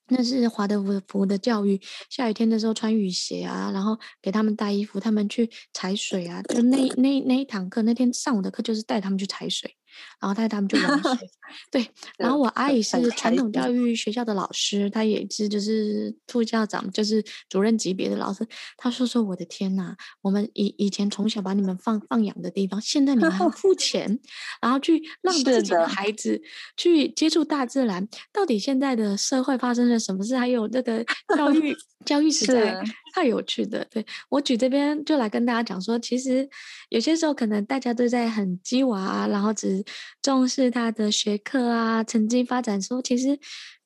[0.09, 6.41] 那是华德福的教育，下雨天的时候穿雨鞋啊，然后给他们带衣服，他们去踩水啊。
[6.43, 9.77] 就那那那一堂课，那天上午的课就是带他们去踩水。
[10.21, 11.31] 然后带他们就玩水，
[11.71, 11.91] 对。
[12.19, 18.47] 然后我阿姨是传统教育学校的老师，她也是就是副校长，就是主任级别的老师。
[18.77, 24.19] 她说说我的天呐，我们以以前从小把你们放放养的地方，现在你们还要付 钱，
[24.61, 26.41] 然后去让自己的孩子
[26.77, 28.09] 去接触大自然。
[28.33, 30.37] 到底现在的社会发生了什么事？
[30.37, 31.05] 还有这个
[31.37, 32.83] 教育教育实在
[33.17, 33.83] 太有趣的。
[33.91, 36.47] 对，我举这边就来跟大家讲说，其实
[36.91, 39.83] 有些时候可能大家都在很鸡娃啊，然后只
[40.21, 43.39] 重视他的学科啊，成绩发展说，其实，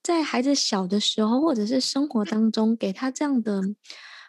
[0.02, 3.62] 在孩子小的时候，或者是生活当中，给他这样的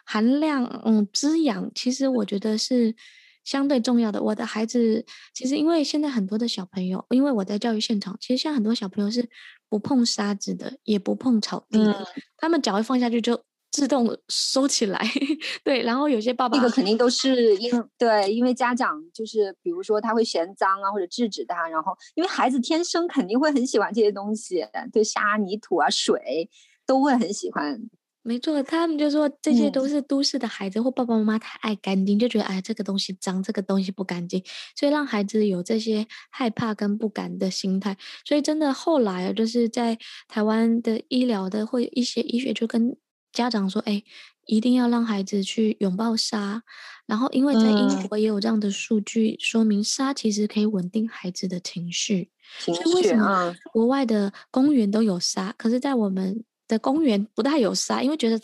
[0.06, 2.94] 含量，嗯，滋养，其实我觉得是
[3.42, 4.22] 相对重要的。
[4.22, 9.28] 我的孩子，其实因为现在很多的小朋友，因为我在教育现场，其实现在很多小朋友是
[9.68, 13.42] 不碰沙子的，也不碰草地的，嗯、他们脚一放下去就。
[13.72, 15.00] 自动收起来，
[15.64, 24.62] 对，然后有些爸爸，这个肯定都是因对，因为家长就是比如说他会嫌脏啊，或者制止他，然后因为孩子天生肯定会很喜欢这些东西，
[24.92, 26.50] 对沙泥土啊水
[26.86, 27.80] 都会很喜欢，
[28.22, 34.44] 没错，他们就说这些都是都市的孩子，嗯、或爸爸妈妈太爱干净，就觉得哎，这个东西脏，这个东西不干净，
[34.76, 37.96] 所以让孩子有这些害怕跟不敢的心态。
[38.24, 39.98] 所以真的后来就是在
[40.28, 42.96] 台湾的医疗的或一些医学就跟
[43.32, 44.02] 家长说，哎，
[44.46, 46.62] 一定要让孩子去拥抱沙。
[47.06, 52.30] 然后因为在英国也有这样的数据、嗯、说明，沙其实可以稳定孩子的情绪。
[52.60, 58.40] 情绪，所以为什么国外的公园都有沙，可是在我们的公园不太有沙，因为觉得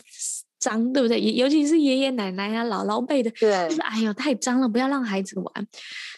[0.59, 1.21] 脏，对不对？
[1.21, 5.67] 尤其是爷爷奶奶啊、姥姥辈的，就是哎呦太脏了，不要让孩子玩。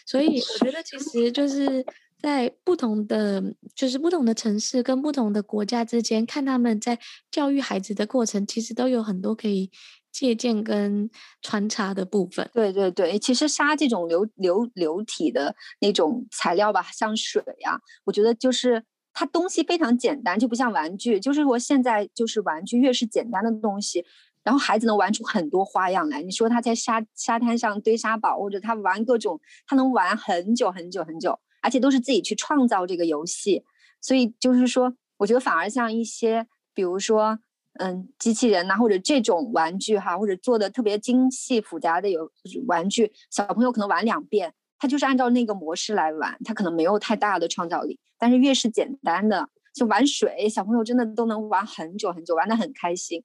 [0.05, 1.85] 所以我觉得其实就是
[2.21, 3.43] 在不同的，
[3.75, 6.99] 就是不同的城市跟不同的国家之间，看他们在
[7.31, 9.71] 教育孩子的过程，其实都有很多可以
[10.11, 11.09] 借鉴跟
[11.41, 12.49] 穿插的部分。
[12.53, 18.83] 对对对，其实沙这种流流流体的那种材料吧，像水啊，我觉得就是。
[19.13, 21.19] 它东西非常简单，就不像玩具。
[21.19, 24.05] 就是说，现在就是玩具越是简单的东西，
[24.41, 26.21] 然后孩子能玩出很多花样来。
[26.21, 33.63] 你说他在沙沙滩上堆沙堡，或者他玩各种，他能玩很久很久很久，而且都是自己去创造这个游戏。
[34.01, 37.39] 所以就是说，我觉得反而像一些，比如说，
[37.79, 42.31] 嗯，机器人呐、或者这种玩具哈，或者做的特别精细复杂的有
[42.67, 44.53] 玩具，小朋友可能玩两遍。
[44.79, 47.99] 他就是按照那个模式来玩，他可能没有太大的创造力。
[48.17, 53.23] 但是越是简单的，就玩水，小朋友真的都能玩很久很久，玩得很开心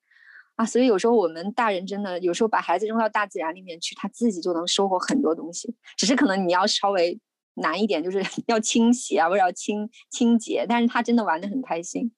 [0.56, 0.66] 啊！
[0.66, 5.74] 所以有时候我们大人真的有时候把孩子扔到大自然里面去，他自己就能收获很多东西。
[5.96, 7.18] 只是可能你要稍微
[7.56, 12.12] 难一点，就是 要清洗啊，或者要清清洁，但是他真的玩的很开心。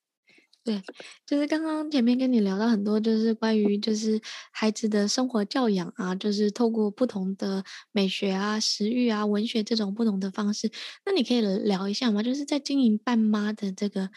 [0.65, 0.83] 对，
[1.25, 4.21] 就是刚刚前面跟你聊到很多，就是关于就是
[4.53, 10.71] 孩子的生活教养啊，就是透过不同的美学啊、食欲啊、文学这种不同的方式。
[11.07, 12.23] 那你可以聊一下吗？
[12.23, 14.11] 就是在经营伴妈的这个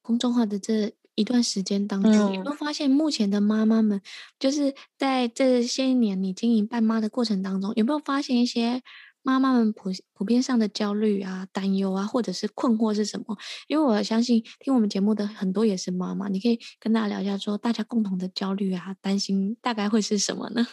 [0.00, 4.00] 公众号的这一段时间当中，嗯、有没有发现目前的妈妈们，
[4.38, 8.82] 就是在这些年你经营伴妈的过程当中，有没有发现一些？
[9.28, 13.36] 妈妈们普普遍上的焦虑啊、担忧啊，或者是困惑是什么？
[13.68, 20.66] 因为我相信听我们节目的很多也是妈妈，你可以跟大家聊一下，说大家共同的焦虑啊、担心大概会是什么呢？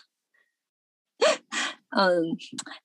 [1.98, 2.24] 嗯，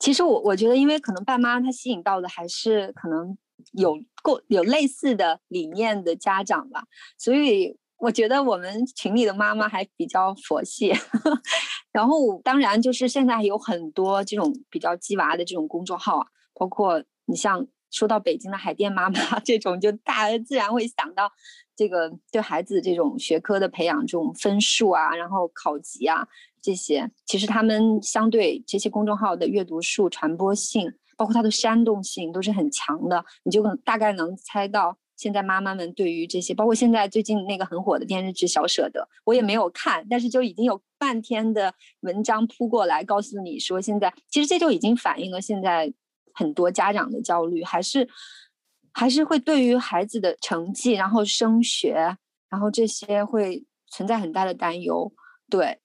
[0.00, 3.38] 其实我我觉得，因为可能爸妈他吸引到的还是可能
[3.72, 6.82] 有过有类似的理念的家长吧，
[7.16, 7.76] 所以。
[8.00, 10.90] 我觉得我们群里的妈妈还比较佛系，
[11.92, 21.30] 然后当然就是现在有很多这种比较鸡娃的这种公众号啊，包括你像说到北京的海淀妈妈 这种，就大家自然会想到
[21.76, 26.26] 这个对孩子这种学科的培养，这种分数啊，然后考级啊
[26.62, 34.96] 这些，其实他们相对这些公众号的阅读数、传播性，包括它的煽动性都是很强的，你就大概能猜到。
[35.20, 45.92] 现在妈妈们对于这些，包括现在最近那个很火的电视剧《小舍得》，我也没有看，但是就已经有半天的文章扑过来，告诉你说，现在其实这就已经反映了现在
[46.32, 48.08] 很多家长的焦虑，还是
[48.92, 52.16] 还是会对于孩子的成绩，然后升学，
[52.48, 55.12] 然后这些会存在很大的担忧。
[55.50, 55.78] 对，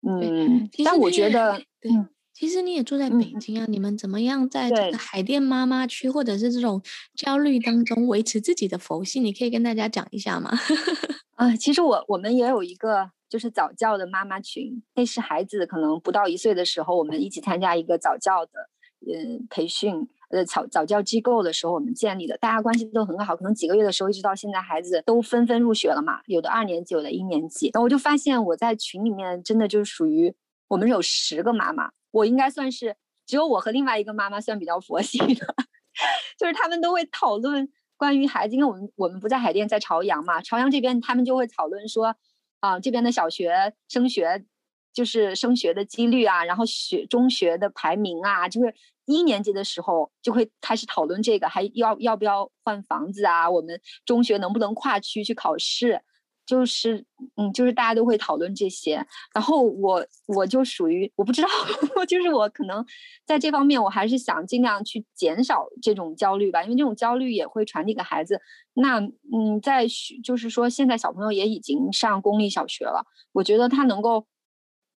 [0.00, 2.08] 嗯，但我觉得，嗯。
[2.38, 6.80] 其实你也住在北京啊，嗯、你们怎么样在这个海淀妈妈区，或者是这种
[7.16, 9.18] 焦虑当中维持自己的佛系？
[9.18, 10.52] 你可以跟大家讲一下吗？
[11.34, 18.52] 啊，其实我我们也有一个就是早教的妈妈群，那是孩子可能不到一岁的时候，我们一起参加一个早教的
[19.00, 30.32] 嗯培训呃早早教机构的时候，我们建立的，大家关系都很好，可能几个月的时候一直到现在，孩子都纷纷入学了嘛，有的二年级，有的一年级，然后我就发现我在群里面真的就是属于
[30.68, 31.90] 我们有十个妈妈。
[32.10, 32.96] 我应该算是
[33.26, 35.54] 只有我和另外一个妈妈算比较佛系的，
[36.38, 42.16] 就是他们都会讨论关于孩子，因为我们我们不在海淀，在朝阳嘛，朝阳这边他们就会讨论说，
[42.60, 44.44] 啊这边的小学升学
[44.92, 48.74] 就是升学的几率啊，然后学中学的排名啊，就是
[49.06, 56.02] 一年级的时候就会开始讨论这个，还要要不要换房子啊，我们中学能不能跨区去考试。
[56.48, 57.04] 就是，
[57.36, 61.48] 嗯，就是大家都会讨论这些，然后我我就属于我不知道，
[62.08, 62.82] 就是我可能
[63.26, 68.40] 在这方面我还是想尽量去减少这种焦虑吧，因为这种焦虑也会传递给孩子。
[68.72, 69.86] 那，嗯，在
[70.24, 74.26] 就是说现在小朋友也已经上公立小学了，我觉得他能够，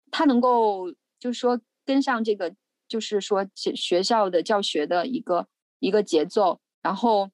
[0.09, 0.89] 他能够
[1.19, 2.55] 就是说跟上这个，
[2.87, 3.45] 就是说
[3.75, 5.47] 学校的教学的一个
[5.79, 7.29] 一个节奏，然后。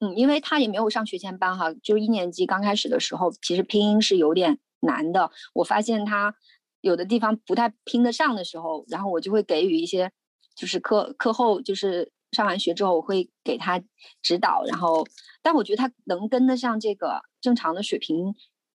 [0.00, 5.30] 嗯，因为他也没有上学前班哈，就是一年级刚开始的时候，其实拼音是有点难的。
[5.52, 6.34] 我发现他
[6.80, 10.10] 有的地方不太拼得上的时候，然后我就会给予一些，
[10.56, 13.78] 就是课课后就是上完学之后，我会给他
[14.22, 14.64] 指导。
[14.66, 15.06] 然后，
[15.42, 18.34] 但我觉得他能跟得上这个正常的水平，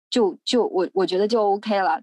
[0.08, 2.00] 就就我我觉得就 OK 了。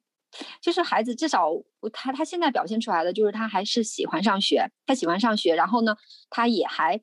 [0.62, 1.50] 就是孩子至少
[1.92, 5.96] 他他现在表现出来的就是他还是喜欢上学，他喜欢上学，然后呢，
[6.30, 7.02] 他也还，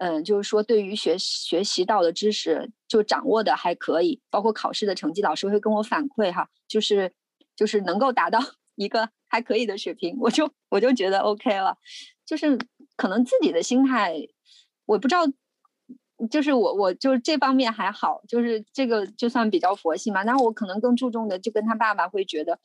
[0.00, 7.12] 嗯，就是说对于学学习到的知识就掌握的还可以，包括考试的成绩，老师会跟我反馈哈，就是
[7.54, 8.38] 就是能够达到
[8.76, 11.76] 一个还可以的水平，我就我就觉得 OK 了，
[12.24, 12.58] 就是
[12.96, 14.16] 可能自己的心态，
[14.86, 15.22] 我不知道。
[16.30, 20.22] 就是我，我就是这方面还好，就是这个就算比较佛系嘛。
[20.22, 22.58] 那我可能更注重的，就跟他爸爸会觉得，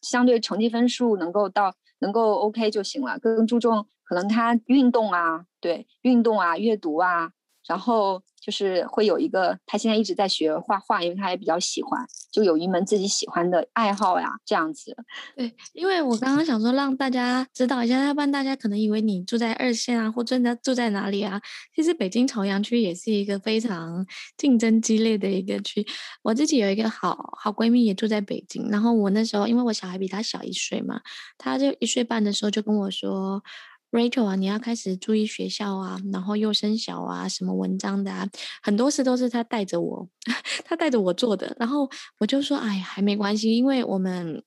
[0.00, 3.18] 相对成绩分数能够到能够 OK 就行了。
[3.18, 7.30] 更注重可能他运动啊，对，运动啊，阅读啊，
[7.64, 8.20] 然后。
[8.40, 12.02] 就是会有一个，他现在一直在学画画，因为他也比较喜欢，
[12.32, 14.96] 就有一门自己喜欢的爱好呀，这样子。
[15.36, 21.38] 对，因为我刚刚想说让大家知道一下，要不然大家可能以为你住在二线啊，或真的住在哪里啊？
[21.76, 24.06] 其实北京朝阳区也是一个非常
[24.38, 25.86] 竞争激烈的一个区。
[26.22, 30.98] 我自己有一个好好闺蜜也住在北京，然后我那时候因为我小孩比她小一岁嘛，
[31.36, 33.42] 她就一岁半的时候就跟我说。
[33.90, 38.28] Rachel 啊，你要开始注意学校啊，然后幼升小啊，什么文章的啊，
[38.62, 40.08] 很多事都是他带着我，
[40.64, 41.56] 他带着我做的。
[41.58, 44.42] 然后我就说，哎，还没关系，因为我们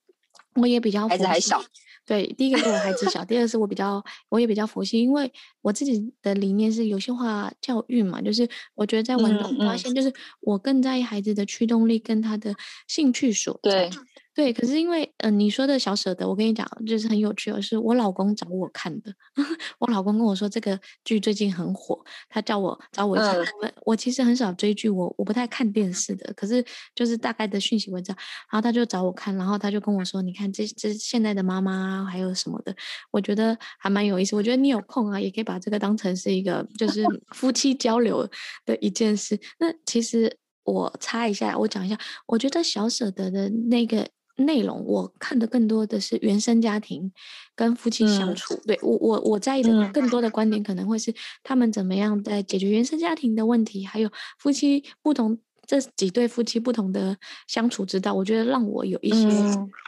[0.54, 1.62] 我也比较孩子还小。
[2.06, 5.32] 对，第一个是我孩子小，第二个是我比较我也比较佛系，因为
[5.62, 12.54] 我自己的理念是游戏化教育嘛，就是我觉得在玩中发现，就是我更在意孩子的驱动力跟他的
[12.86, 13.88] 兴趣所在。
[13.88, 13.90] 对。
[14.34, 19.14] 对，可是因为，嗯、呃，你说的小舍得，我跟你讲，就是很有趣的是，我老公找我看的。
[19.78, 23.44] 我老公跟我说这个剧最近很火，他叫我找我一起看。
[23.62, 26.64] 嗯、我其实很少追剧，我我不太看电视的，可是
[26.96, 28.18] 就是大概的讯息我知道。
[28.50, 32.74] 然后他就找我看，然后他就跟我说：“你看，这这现在的妈妈还有什么的，
[33.12, 34.34] 我觉得还蛮有意思。
[34.34, 38.28] 我觉得你有空啊，也可以把这个当成是一个就是 夫妻交流
[38.66, 39.38] 的一件事。
[39.60, 44.08] 那其实我插一下，我讲一下，我觉得小舍得的那个。
[44.36, 47.12] 内容我看的更多的是原生家庭
[47.54, 57.16] 跟夫妻相处，嗯、对我我我在意的更多的观点可能会是他们怎么样在解决原生家庭的问题，还有夫妻不同这几对夫妻不同的
[57.46, 59.28] 相处之道，我觉得让我有一些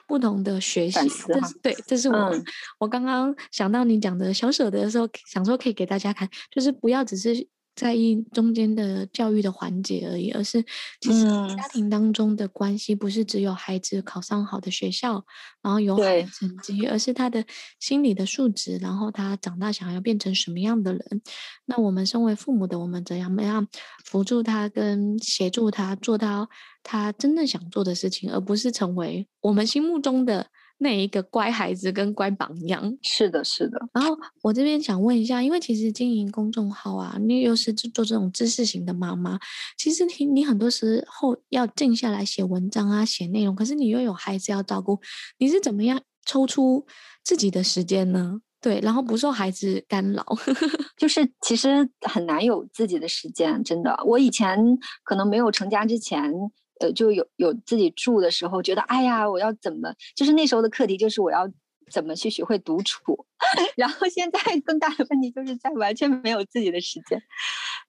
[0.07, 0.99] 不同的学习。
[1.01, 2.09] 嗯、这是对，这是。
[2.09, 2.45] 我、嗯、
[2.79, 7.47] 我刚刚想到你讲的小舍得的时候，想说可以给大家看，就是不要只是。
[7.77, 10.65] 在意中间的教育的环节而已，而是
[11.01, 11.25] 其实
[11.55, 15.23] 家庭当中的关系不是只有孩子考上好的学校，
[15.63, 17.45] 然后有好的成绩，而是他的
[17.79, 21.23] 心理的素质，然后他长大想要变成什么样的人。
[21.67, 23.69] 那我们身为父母的，我们怎样怎样
[24.07, 26.49] 辅助他跟协助他做到
[26.83, 30.47] 他真正想做的事情，而不是成为我们心目中的。
[30.79, 33.79] 那一个乖孩子跟乖榜样，是的，是的。
[33.95, 39.39] 然后我这边想问一下，因为其实经营公众号啊，你又是做这种知识型的妈妈，
[39.79, 45.01] 其实你你很多时候要静下来写文章啊，写内容，可是你又有孩子要照顾，
[45.39, 46.87] 你是怎么样抽出
[47.25, 48.41] 自己的时间呢？
[48.61, 50.25] 对，然后不受孩子干扰，
[50.99, 53.97] 就是其实很难有自己的时间，真的。
[54.05, 54.59] 我以前
[55.05, 56.33] 可能没有成家之前。
[56.81, 59.95] 呃，就有有自己住的时候，觉得哎呀，我要怎么？
[60.15, 61.49] 就是那时候的课题就是我要
[61.91, 63.25] 怎么去学会独处。
[63.77, 67.23] 然后现在更大的问题就是在完全没有自己的时间。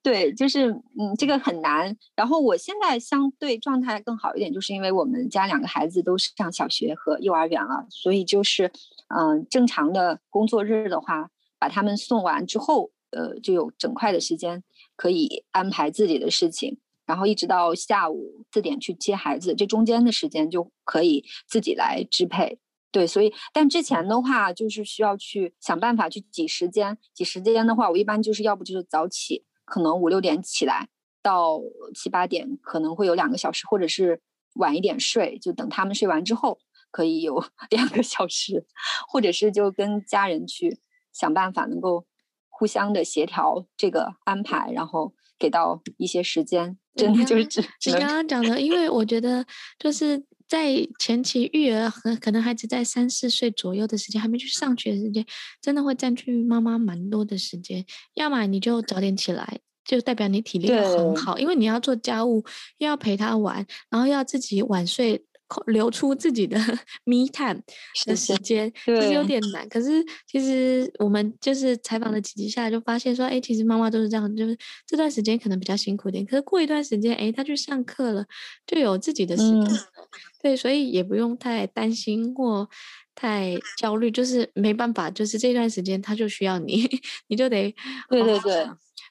[0.02, 1.96] 对，就是嗯，这个很难。
[2.14, 8.70] 然后我现在相对状态更好一点，就是因为我们家两个孩子都上小学和幼儿园了，所以就是
[9.08, 14.62] 嗯、正常的工作日的话，把他们送完之后，呃，就有整块的时间
[14.94, 16.78] 可以安排自己的事情。
[17.08, 22.58] 然后一直到下午四点去接孩子，这中间的时间就可以自己来支配。
[22.90, 26.98] 对，所以但之前的话就是需要去想办法去挤时间。
[27.14, 30.88] 挤时间的话，我一般就是要不就是早起，可能五六点起来，
[31.22, 31.60] 到
[31.94, 34.20] 七八点可能会有两个小时，或者是
[34.56, 36.58] 晚一点睡，就等他们睡完之后
[36.90, 38.66] 可以有 两个小时，
[39.08, 40.78] 或者是就跟家人去
[41.12, 42.06] 想办法能够
[42.48, 46.76] 互相的协调这个安排，然后给到一些时间。
[46.94, 49.46] 真的就是只你刚刚讲的，因为我觉得
[49.78, 55.24] 就是在前期育儿和可能孩子在三四岁左右的时间还没去上学的时间，
[55.62, 57.84] 真的会占据妈妈蛮多的时间。
[58.14, 62.44] 要么你就早点起来，就代表你体力很好，因为你要做家务，
[62.78, 65.24] 又要陪他玩，然后要自己晚睡。
[65.66, 66.56] 留出自己的
[67.04, 67.62] me time
[68.06, 69.68] 的时间，其实有点难。
[69.68, 76.24] 可是其实我们就是采访了几集下来，就发现说，哎，其实妈妈都是这样，就是这段时间可能比较辛苦点。
[76.26, 78.26] 可是过一段时间，哎，她去上课了，
[78.66, 79.70] 就有自己的时间了。
[79.70, 80.10] 嗯、
[80.42, 82.68] 对，所以也不用太担心或
[83.14, 86.88] 太焦虑，就是没办法，就是这段时间他就需要你，
[87.28, 87.74] 你就得
[88.08, 88.68] 对对对。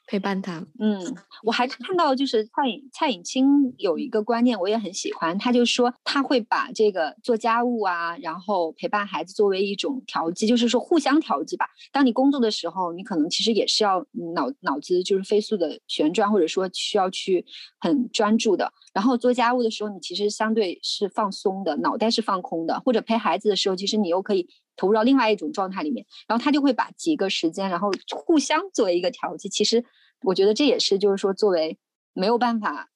[0.08, 0.66] 陪伴他。
[0.80, 0.99] 嗯，
[1.43, 3.45] 我还是看到就是蔡颖蔡颖清
[3.78, 5.38] 有一个观念，我也很喜欢。
[5.38, 11.68] 他就说他会把这个做家务啊，然后陪伴孩子作为一种调剂，就是说互相调剂吧。
[11.91, 13.99] 当你工作的时候，你可能其实也是要
[14.34, 17.45] 脑脑子就是飞速的旋转，或者说需要去
[17.80, 18.72] 很专注的。
[18.93, 22.80] 然后做家务的时候，你其实相对是放松的，脑袋是放空的。
[22.80, 24.47] 或者陪孩子的时候，其实你又可以。
[24.78, 29.50] 投入到另外一种状态里面，然后他就会把几个时间，然后互相作为一个调剂。
[29.50, 29.84] 其实
[30.22, 31.78] 我觉得这也是，就是说作为
[32.14, 32.90] 没有办法，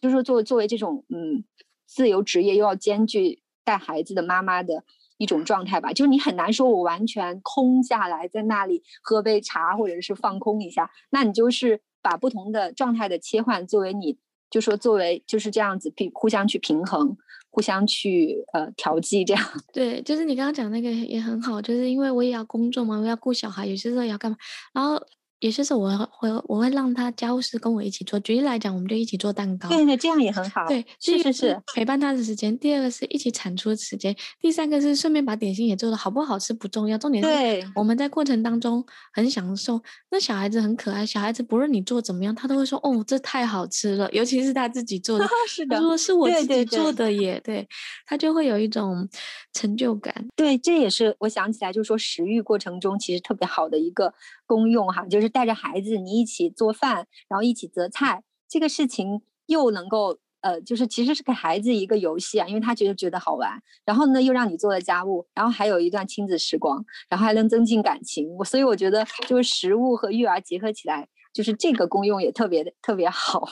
[0.00, 1.44] 就是说作作为这种嗯
[1.86, 4.84] 自由职业又要兼具带孩子的妈妈的
[5.18, 5.92] 一种状态吧。
[5.92, 14.18] 就是你很难说我完全空下来在那里喝杯茶或者是放空一下，那你就是把不同的状态的切换作为你，
[14.48, 17.16] 就说作为就是这样子平互相去平衡。
[17.56, 19.42] 互相去呃调剂，这样
[19.72, 24.36] 对，就是你刚刚讲那个也很好，就是因为我也要工作嘛，我要顾小孩，有些时候也要干嘛，
[24.74, 25.02] 然后。
[25.40, 28.18] 有些时候我会我会让他家务事跟我一起做。
[28.20, 29.68] 举例来讲，我们就一起做蛋糕。
[29.68, 30.66] 对对，这样也很好。
[30.66, 32.58] 对，是是是，陪伴他的时间。
[32.58, 34.16] 第二个是一起产出的时间。
[34.40, 39.80] 第三个是顺便把点心也做的好不好吃不重要，重点是我们在过程当中很享受。
[40.10, 47.40] 那小孩子很可爱，小孩子不论你做怎么样，他都会说：“哦，这太好吃了。”尤其是他自己做的， 是的，他说是我自己做的耶。
[47.44, 47.68] 对，对，对，
[48.06, 49.06] 他就会有一种
[49.52, 50.14] 成就感。
[50.34, 54.12] 对，这也是我想起来，就是说食欲过程中其实特别好的一个
[54.46, 55.98] 功用哈，就是带着孩子。
[55.98, 68.28] 你一起做饭，然后一起择菜，这个事情又能够呃，就是其实是给孩子一个游戏啊，因为他觉得觉得好玩，然后呢又让你做了家务，然后还有一段亲子时光，然后还能增进感情。
[68.36, 73.48] 我所以我觉得就是食物和育儿结合起来，就是这个功用也特别特别好。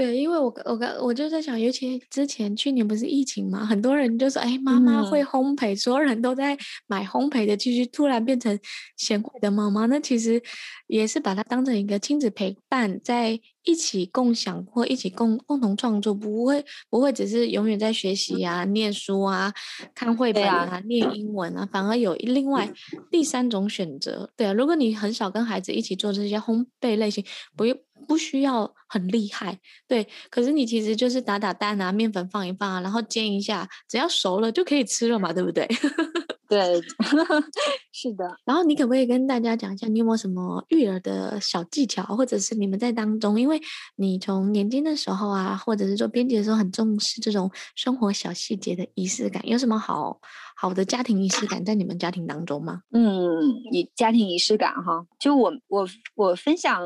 [0.00, 8.58] 对，因为我我刚我就在想，尤其之前去年不是疫情嘛，很多人就说，哎，妈妈会烘焙，嗯，所有人都在买烘焙的，继续突然变成
[8.96, 10.42] 贤惠的妈妈，那其实
[10.86, 19.52] 也是把它当成一个亲子陪伴，在一起共享或一起共共同创作，不会不会只是永远在学习啊、念书啊、
[19.94, 22.72] 看绘本啊、啊念英文啊，反而有另外
[23.10, 24.32] 第三种选择。
[24.34, 27.22] 对啊，如果你很少跟孩子一起做这些烘焙类型，
[27.54, 27.76] 不用。
[28.10, 29.56] 不需要很厉害，
[29.86, 35.64] 对，可是你其实就是打打蛋啊，面粉放一放啊，然后煎一下，只要熟了就可以吃了嘛，对不对？
[36.50, 36.82] 对，
[37.94, 38.24] 是的。
[38.44, 43.60] 然后你可不可以跟大家讲一下，你有没有什么育儿的小技巧，或者是你们在当中，因为
[43.94, 50.18] 你从年轻的时候啊，或者是做编辑的时候，很重视这种生活小细节的仪式感，有什么好
[50.56, 52.80] 好的家庭仪式感在你们家庭当中吗？
[52.90, 55.86] 嗯，以家庭仪式感哈，就我我
[56.16, 56.82] 我分享。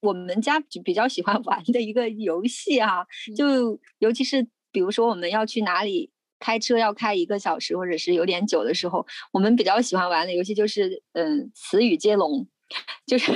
[0.00, 3.04] 我们家比较喜欢 玩的一个游戏啊，
[3.36, 12.46] 就尤其是比如说我们要去哪里开车要开一个小时，或者是有点久的时候，我们比较喜欢玩的游戏就是嗯词语接龙，
[13.06, 13.32] 就是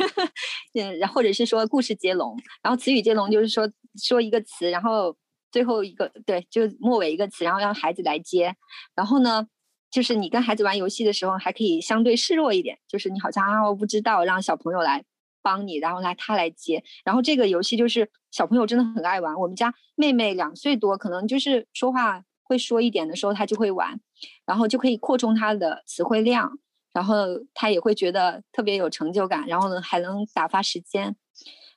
[0.74, 3.68] 嗯，然后或者是说故事接龙，然后词语接龙就是说
[4.00, 5.16] 说一个词，然后
[5.50, 8.54] 最后一个对，就末尾一个词，然后让孩子来接，
[8.94, 9.48] 然后呢，
[9.90, 15.04] 就是你跟孩子玩游戏的时候还可以相对示弱一点，就是你好像啊我不知道，让小朋友来。
[15.42, 19.34] 帮你，然后来他来接，然后这个游戏就是小朋友真的很爱玩。
[19.34, 24.00] 我们家妹妹两岁多，可能就是说话会说一点的时候，她就会玩，
[24.46, 26.58] 然后就可以扩充她的词汇量，
[26.92, 31.16] 然后她也会觉得特别有成就感，然后呢还能打发时间。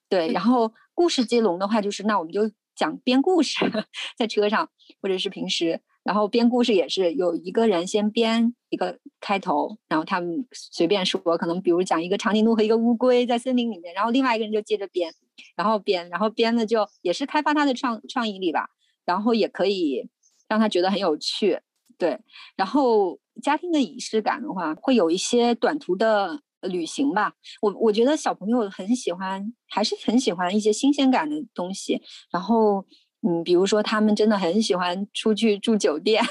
[0.07, 3.59] 对，然后故事接龙的话，就是那我们就讲编故事，
[4.15, 4.69] 在车上
[5.01, 5.81] 或者是平时。
[6.05, 15.11] 然后编故事也是有一个人先编一个开头，然后他们随便说，可能比如讲一个长颈鹿和一个乌龟在森林里面，然后另外一个人就接着编，
[15.55, 18.67] 然后编，然后编的就也是开发他的创创意力吧，
[19.03, 20.07] 然后也可以
[20.47, 21.59] 让他觉得很有趣，
[21.97, 22.19] 对。
[22.55, 27.33] 然后家庭的仪式感的话，会有一些短途的旅行吧。
[27.63, 31.99] 我我觉得小朋友很喜欢，还是很喜欢一些新鲜感的东西，
[32.29, 32.85] 然后。
[33.27, 36.23] 嗯，比如说他们真的很喜欢出去住酒店，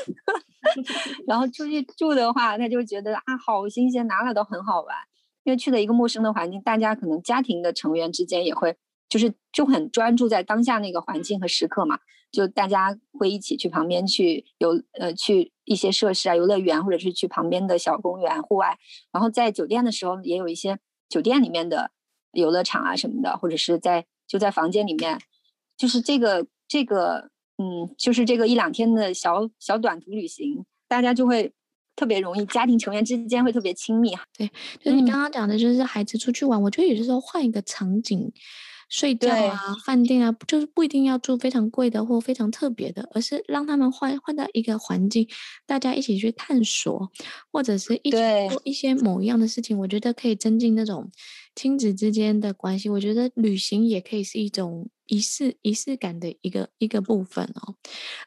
[1.26, 4.97] 然后出去住的话，他就觉得啊，好新鲜，哪哪都很好玩。
[5.42, 8.76] 因为去了一个陌生的环境，大家可能家庭的成员之间也会，
[9.09, 11.99] 就是就很专注在当下那个环境和时刻嘛，
[12.30, 18.78] 就大家会一起去旁边去游，呃，去一些设施啊，游乐园，或者是去旁边的小公园、户外。
[19.12, 20.78] 然后在酒店的时候，也有一些
[21.09, 21.90] 酒店里面的
[22.30, 25.18] 游乐场啊什么的，或者是在就在房间里面，
[25.76, 26.47] 就是这个。
[26.67, 31.53] 这个嗯，就是这个一两天的小小短途旅行，大家就会
[31.97, 34.25] 特别容易，家庭成员之间会特别亲密哈。
[34.37, 34.51] 对，
[34.81, 38.33] 就是你刚刚讲的，就是孩子出去玩，嗯、我觉得有些时候换一个场景，
[38.89, 45.29] 睡觉啊、饭店啊，就是不一定要住非常贵的或非常特别的，而是让他们换换到一个环境，
[45.67, 47.11] 大家一起去探索，
[47.53, 48.17] 或者是一起
[48.51, 49.79] 做一些某一样的事情。
[49.79, 51.11] 我觉得可以增进那种
[51.55, 52.89] 亲子之间的关系。
[52.89, 57.75] 我觉得旅行也可以是一种仪式仪式感的一个一个部分哦。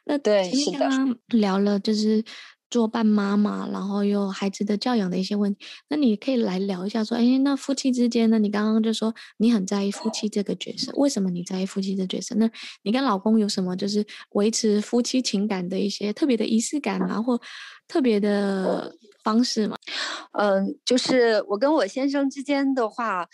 [0.04, 0.88] 那对，是的，
[1.28, 2.24] 聊了就是。
[2.70, 8.38] 做伴妈妈，然后又孩子的教养的一些问题，那你可以来聊一下，说，哎，那夫妻之间呢？
[8.38, 12.34] 你刚刚就说你很在意夫妻这个角色，为什么你在意夫妻这个角色？
[12.34, 12.50] 那
[12.82, 17.22] 你跟老公有什么就是维持夫妻情感的一些特别的仪式感啊？
[17.22, 17.40] 或
[17.86, 19.76] 特别的方式吗？
[20.32, 23.28] 嗯，就是我跟我先生之间的话。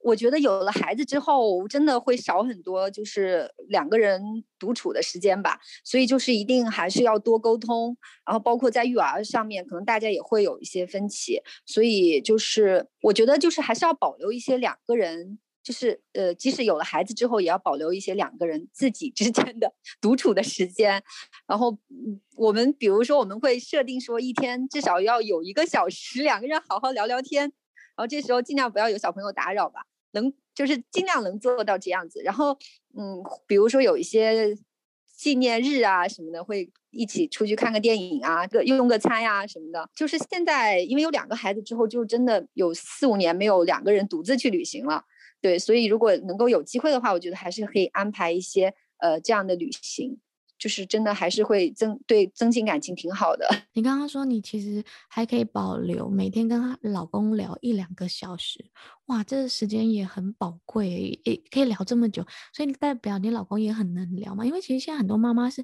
[0.00, 4.22] 我觉得有了孩子之后，真的会少很多，就是两个人
[4.56, 5.58] 独处的时间吧。
[5.82, 11.40] 所以就是一定还是要多沟通，然后包括在育儿上面，可能大家也会有一些分歧。
[11.64, 21.02] 所以就是我觉得就是还是要保留一些两个人，就是呃，即使有了孩子之后，也要保留一些两个人自己之间的 独处的时间。
[21.44, 21.76] 然后
[22.36, 27.40] 我们比如说我们会设定说，一天至少要有一个小时，两个人好好聊聊天。
[27.96, 29.80] 然后这时候尽量不要有小朋友打扰吧。
[30.12, 32.56] 能就是尽量能做到这样子，然后
[32.96, 34.56] 嗯，比如说有一些
[35.16, 39.90] 纪念日啊什么的，会一起出去看个电影啊，个用个餐呀、什么的。
[39.96, 45.04] 就是现在因为有两个孩子之后，就真的有四五年没有两个人独自去旅行了，
[45.46, 50.18] 对，所以如果能够有机会的话，我觉得还是可以安排一些呃这样的旅行。
[50.58, 53.46] 就是真的还是会增对增进感情挺好的。
[53.74, 58.64] 你刚刚说你其实还可以保留每天跟她老公聊一两个小时，
[59.04, 62.24] 哇，这个时间也很宝贵，也可以聊这么久，
[62.54, 64.46] 所以代表你老公也很能聊嘛。
[64.46, 65.60] 因为其实现在很多妈妈是，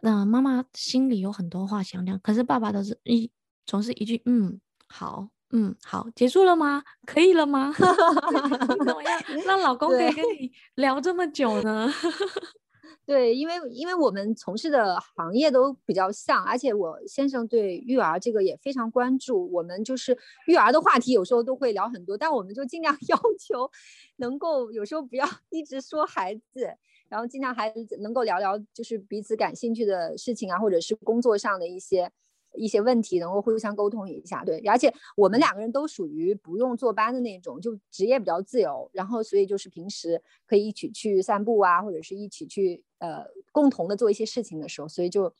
[0.00, 3.30] 嗯、呃，妈妈心里有很多话想讲，可是爸爸都是一
[3.66, 4.58] 总是一句嗯
[4.88, 6.82] 好嗯好，结束了吗？
[7.06, 7.72] 可以了吗？
[7.76, 11.92] 你怎么样 让老公可以跟你聊这么久呢？
[13.04, 19.50] 对，因为因为我们从事的行业都比较像，而且我先生对育儿这个也非常关注。
[19.52, 23.70] 我们就是育儿的话题，有时候都会聊很多，但我们就尽量要求
[24.16, 26.74] 能够有时候不要一直说孩子，
[27.10, 32.10] 然后尽量还能够聊聊就是彼此感兴趣的事情啊，或者是工作上的一些。
[32.54, 45.32] 一些问题能够互相沟通一下，对，而且我们两个人都属于不用坐班的那种，就职业比较自由，然后所以就是平时可以一起去散步啊，或者是一起去呃共同的做一些事情的时候，所以就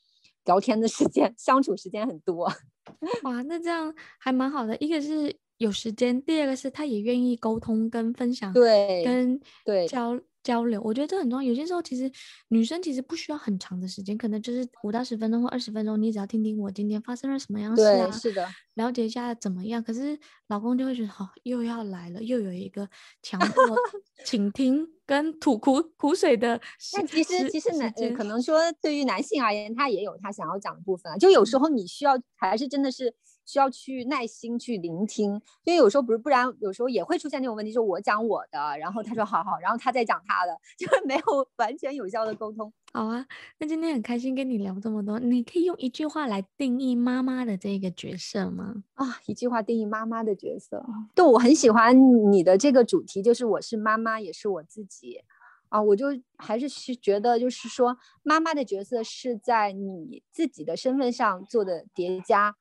[0.45, 2.51] 聊天的时间、 相处时间很多。
[3.23, 10.19] 哇，那这样还蛮好的，一个是有时间，第二个是他也愿意沟通跟分享，对，跟对交。
[10.43, 11.49] 交流，我觉得这很重要。
[11.49, 12.11] 有些时候，其实
[12.49, 19.81] 女生其实不需要很长的时间，可能就是五到十分钟或二十分钟，你只要听听我今天发生了什么样事啊，是的，了解一下怎么样。
[19.81, 22.89] 可是老公就会觉得，好、哦，又要来了，又有一个
[23.21, 23.63] 强迫
[24.25, 26.59] 倾听跟吐苦苦水的。
[26.91, 31.17] 但其实其实男、呃，可能说对于男性而言，他也有他想要讲的部分啊。
[31.17, 33.15] 就有时候你需要，还是真的是。
[33.45, 35.33] 需要去耐心去聆听，
[35.63, 41.23] 因为有时候不是，不然有时候也会出现这种问题，就是我讲我的，然后他说好好，然后他再讲他的，就是没有
[41.57, 42.71] 完全有效的沟通。
[42.93, 43.25] 好啊，
[43.57, 48.83] 那今天很开心跟你聊这么多，你可以用一句话来定义妈妈的这个角色吗？
[48.93, 50.85] 啊，一句话定义妈妈的角色，
[51.15, 55.21] 对，我很喜欢你的这个主题，就是我是妈妈，也是我自己
[55.69, 62.55] 啊，我就还是是觉得，就是说妈妈的角色是在你自己的身份上做的叠加。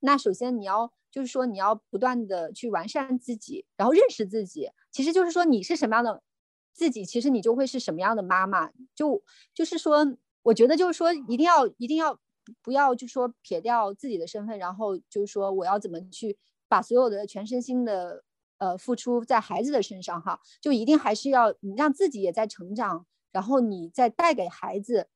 [0.00, 6.22] 那首先你要就是说你要不断的去完善自己，然后认识自己，其实就是说你是什么样的
[6.72, 8.70] 自己，其实你就会是什么样的妈妈。
[8.94, 9.22] 就
[9.54, 12.18] 就是说，我觉得就是说一定要一定要
[12.62, 16.38] 不要就是说撇掉自己的身份，然后就是说我要怎么去
[16.68, 18.22] 把所有的全身心的
[18.58, 25.08] 呃付出在孩子的身上哈，就一定还是要你让自己也在成长，然后你再带给孩子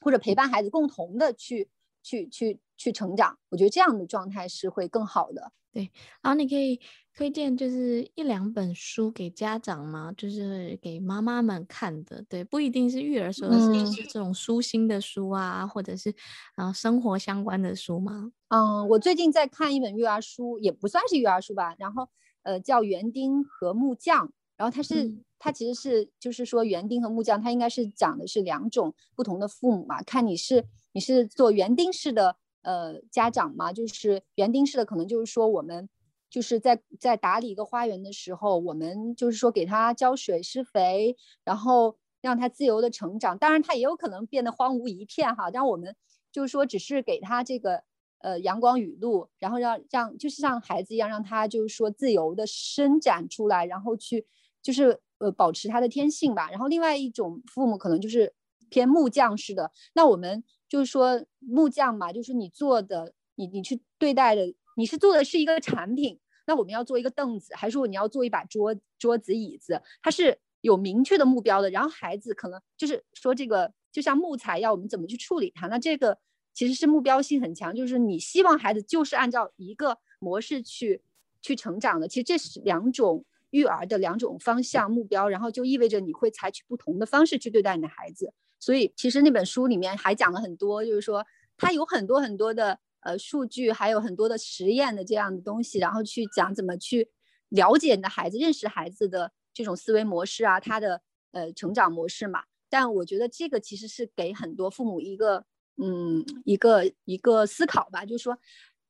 [0.00, 1.68] 或者陪伴孩子共同的去
[2.06, 2.60] 去去。
[2.78, 5.50] 去成长，我觉得这样的状态是会更好的。
[5.72, 5.90] 对，
[6.20, 6.78] 然后你可以
[7.14, 10.12] 推荐就是一两本书给家长吗？
[10.14, 16.14] 就是给妈妈们看的，对，不一定是育儿书，而是是这种舒心的书啊，嗯、或者是
[16.56, 18.30] 啊生活相关的书吗？
[18.48, 22.06] 嗯，我最近在看一本育儿书，也不算是育儿书吧，然后
[22.42, 24.28] 呃叫《园丁和木匠》，
[24.58, 32.36] 然后它是、嗯、它其实是就是说园丁和木匠，它应该是讲的是两种不同的父母嘛，看你是你是做园丁式的。
[32.62, 35.88] 呃，家长嘛，就是园丁式的，可能就是说我们
[36.28, 43.38] 就是在在打理一个花园的时候，我们就是说给他浇水施肥，然后让他自由的成长。
[43.38, 45.48] 当然，他也有可能变得荒芜一片哈。
[45.48, 45.94] 但我们
[46.32, 47.84] 就是说，只是给他这个
[48.18, 54.26] 呃阳光雨露，然后让让就是像孩子一样，让他就是说自由的伸展出来，然后去
[54.60, 56.50] 就是呃保持他的天性吧。
[56.50, 58.34] 然后另外一种父母可能就是
[58.68, 71.70] 偏木匠式的，那我们就是说木匠嘛，就是你做的，你你去对待的，你是做的是一个产品，那我们要做一个凳子，还是说你要做一把桌桌子椅子，它是有明确的目标的。
[71.70, 76.18] 然后孩子可能就是说这个就像木材要我们怎么去处理它，那这个
[76.52, 81.02] 其实是目标性很强，就是你希望孩子就是按照一个模式去
[81.40, 82.08] 去成长的。
[82.08, 83.24] 其实这是两种。
[83.50, 88.34] 育儿的两种方向目标，然后就意味着你会采取不同的方式去对待你的孩子。
[88.58, 91.26] 所以其实那本书里面还讲了很多，就是说
[91.56, 97.10] 它有很多很多的呃数据，还有很多的实验的这样的东西，然后去讲怎么去
[97.50, 101.02] 了解你的孩子，认识孩子的这种思维模式啊，他的
[101.32, 102.44] 呃成长模式嘛。
[102.68, 105.44] 但我觉得这个其实是给很多父母一个
[105.76, 108.38] 嗯一个一个思考吧，就是说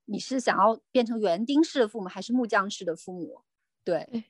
[0.06, 3.42] 你是想要变成园丁式的父母，还是木匠式的父母？
[3.84, 4.24] 对。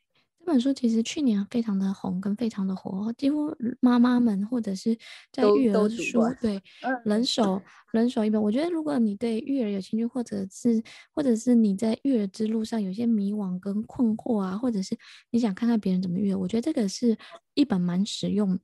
[0.47, 4.97] 这本书其实去年非常的红，跟非常的火，几乎妈妈们或者是
[5.33, 6.63] 在育儿书，对，
[7.05, 8.41] 人手人手一本。
[8.41, 10.81] 我觉得如果你对育儿有兴趣，或者是
[11.11, 14.97] 或者是你在育儿之路上有些迷惘跟困惑啊，或者是
[15.33, 17.19] 你想看看别人怎么育儿，我觉得这个是
[17.55, 18.57] 一本蛮实用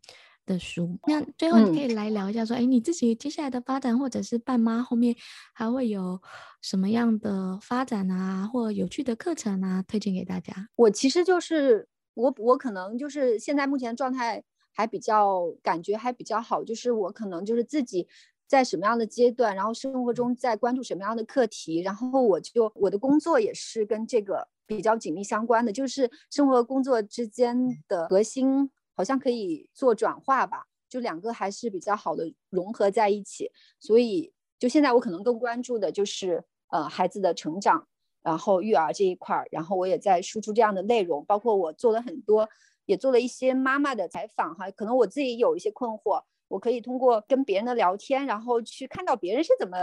[0.47, 0.99] 的书。
[1.07, 5.15] 那最后你可以来聊一下，说，哎、嗯，你自己接下来的发展，或者是伴妈后面
[5.55, 6.21] 还会有
[6.61, 10.69] 什么样的发展啊，或有趣的课程啊，推荐给大家。
[10.77, 18.07] 我其实就是我，我可能就是现在目前状态还比较感觉还比较好，就是我可能就是自己
[18.47, 27.57] 在什么样的阶段，然后生活中在关注什么样的课题，然后我就我的工作也是跟这个比较紧密相关的，就是生活和工作之间
[27.89, 28.71] 的核心。
[29.03, 33.51] 好像可以做转化吧，就两个还是比较好的融合在一起。
[33.81, 37.89] 所以就现在我可能更关注的就是呃孩子的成长，
[38.23, 42.49] 然后育儿这一块儿，然后我也在输出这样的内容，包括我做了很多，
[42.87, 44.71] 也做了一些妈妈的采访哈。
[44.71, 49.77] 可能我自己有一些困惑，我可以通过跟别人的聊天，然后去看到别人是怎么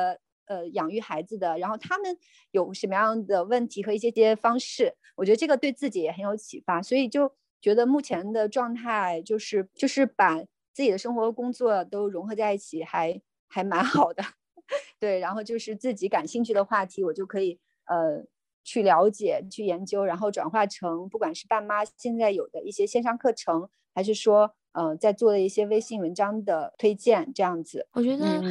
[0.46, 2.18] 呃养育孩子的，然后他们
[2.52, 7.30] 有什么样的问题和一些些方式，我觉得这个对自己也很有启发，所以就。
[7.62, 10.40] 觉得目前的状态就是就是把
[10.74, 14.24] 自己的生活和工作都融合在一起还，还蛮好的，
[15.00, 15.20] 对。
[15.20, 18.26] 然后就是自己感兴趣的话题，我就可以呃
[18.64, 24.56] 去了解、去研究，然后转化成不管是爸妈现在有的一些线上课程，还是说。
[24.80, 27.86] 呃，在做的一些微信文章的推荐，这样子。
[27.92, 28.42] 我觉得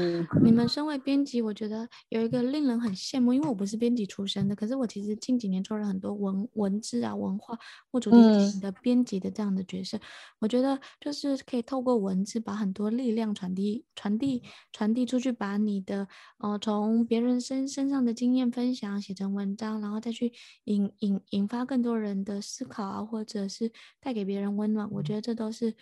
[0.44, 7.58] 你们身为编辑，我觉得有一个令人很羡慕，因为我不是编辑出身的，可是我其实近几年做了很多文文字啊、文化
[7.90, 8.16] 或主题
[8.50, 9.96] 型的编辑的这样的角色。
[9.96, 10.00] 嗯。
[10.40, 16.06] 我觉得就是可以透过文字把很多力量传递、传递、传递出去，把你的
[16.36, 20.32] 呃从别人身身上的经验分享写成文章，然后再去
[20.64, 24.86] 引引引发更多人的思考啊，或者是带给别人温暖。
[24.92, 25.74] 我觉得这都是。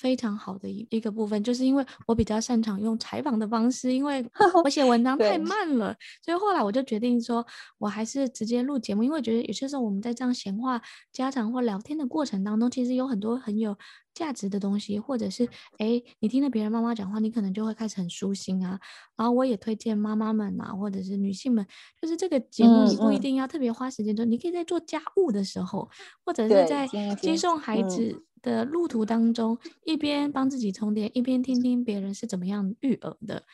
[0.00, 4.24] 非常好的一一个部分，就是因为我比较擅长用采访的方式，因为
[4.64, 5.94] 我写文章太慢了，
[6.24, 7.46] 所以后来我就决定说，
[7.76, 10.80] 我还是直接录节目，因为我觉得有些时候我们在这样闲话
[11.12, 13.76] 家常或聊天的过程当中，其实有很多很有
[14.14, 15.46] 价值的东西，或者是
[15.76, 18.80] 哎，你听了别人妈妈讲话，你可能就会开始很舒心啊。
[19.16, 21.66] 然后我也推荐妈妈们啊，或者是女性们，
[22.00, 25.90] 就是这个节目你不一定要特别花时间做，嗯，你可以在做家务的时候，
[26.24, 26.88] 或者是在
[27.20, 33.44] 接送孩子的路途当中，一边帮自己充电，一边听听别人是怎么样育儿的，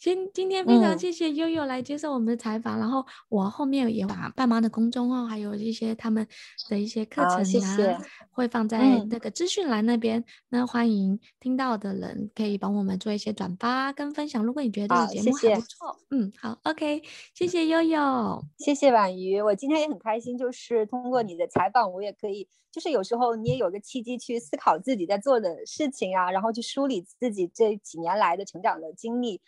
[0.00, 6.26] 今今天非常谢谢悠悠来接受我们的采访，嗯，然后我后面也把爸妈的公众号，还有一些他们
[6.70, 7.98] 的一些课程啊，谢谢
[8.30, 10.24] 会放在那个资讯栏那边，嗯。
[10.48, 14.42] 那欢迎听到的人可以帮我们做一些转发跟分享。
[14.42, 17.02] 如果你觉得这个节目还不错，嗯，好，OK，
[17.34, 29.40] 谢谢悠悠，谢谢婉瑜，我今天也很开心，就是通过你的采访，我也可以，就是有时候你也有个契机去思考自己在做的事情啊，然后去梳理自己这几年来的成长的经历，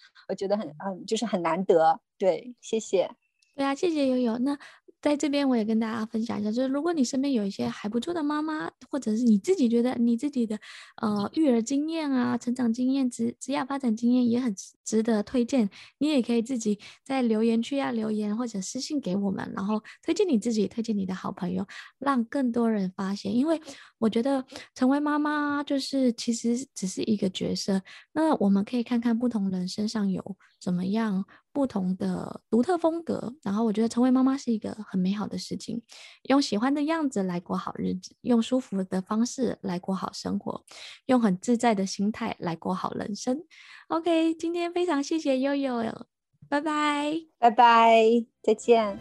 [0.43, 3.09] 觉得很嗯，就是很难得，对，谢谢，
[3.55, 4.37] 对啊，谢谢悠悠。
[4.39, 4.59] 那
[5.03, 10.59] 在这边我也跟大家分享一下，就是如果你身边有一些还不错的妈妈，或者是你自己觉得你自己的
[11.03, 21.67] 呃育儿经验啊、成长经验、职职业发展经验也很值得推荐，你也可以自己在留言区啊留言或者私信给我们，然后推荐你自己，推荐你的好朋友，
[21.99, 23.35] 让更多人发现。
[23.35, 23.61] 因为
[23.99, 24.45] 我觉得
[24.75, 27.83] 成为妈妈就是其实只是一个角色，
[28.13, 31.25] 那我们可以看看不同人身上有怎么样。
[31.53, 35.83] 不同的独特风格，然后我觉得成为妈妈是一个很美好的事情，
[36.25, 40.65] 用喜欢的样子来过好日子，用舒服的方式来过好生活，
[41.07, 43.45] 用很自在的心态来过好人生。
[43.89, 46.07] OK，今天非常谢谢悠悠，
[46.49, 48.99] 拜拜，拜拜，再见。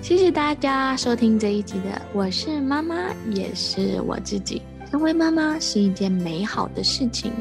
[0.00, 4.62] 谢谢大家收听这一集的，我是妈妈，也是我自己。
[4.88, 7.32] 成为妈妈是一件美好的事情，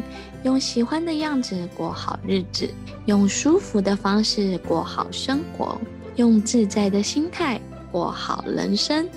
[0.46, 2.70] 用喜欢的样子过好日子，
[3.08, 5.76] 用舒服的方式过好生活，
[6.18, 7.60] 用自在的心态
[7.91, 9.10] 过好人生。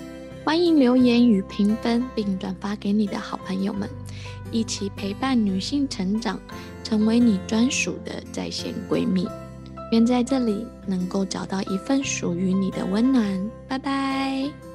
[0.43, 3.87] 欢迎留言与评分，并转发给你的好朋友们，
[4.51, 6.39] 一起陪伴女性成长，
[6.83, 9.27] 成为你专属的在线闺蜜。
[9.91, 13.51] 愿在这里能够找到一份属于你的温暖。
[13.67, 14.68] 拜拜。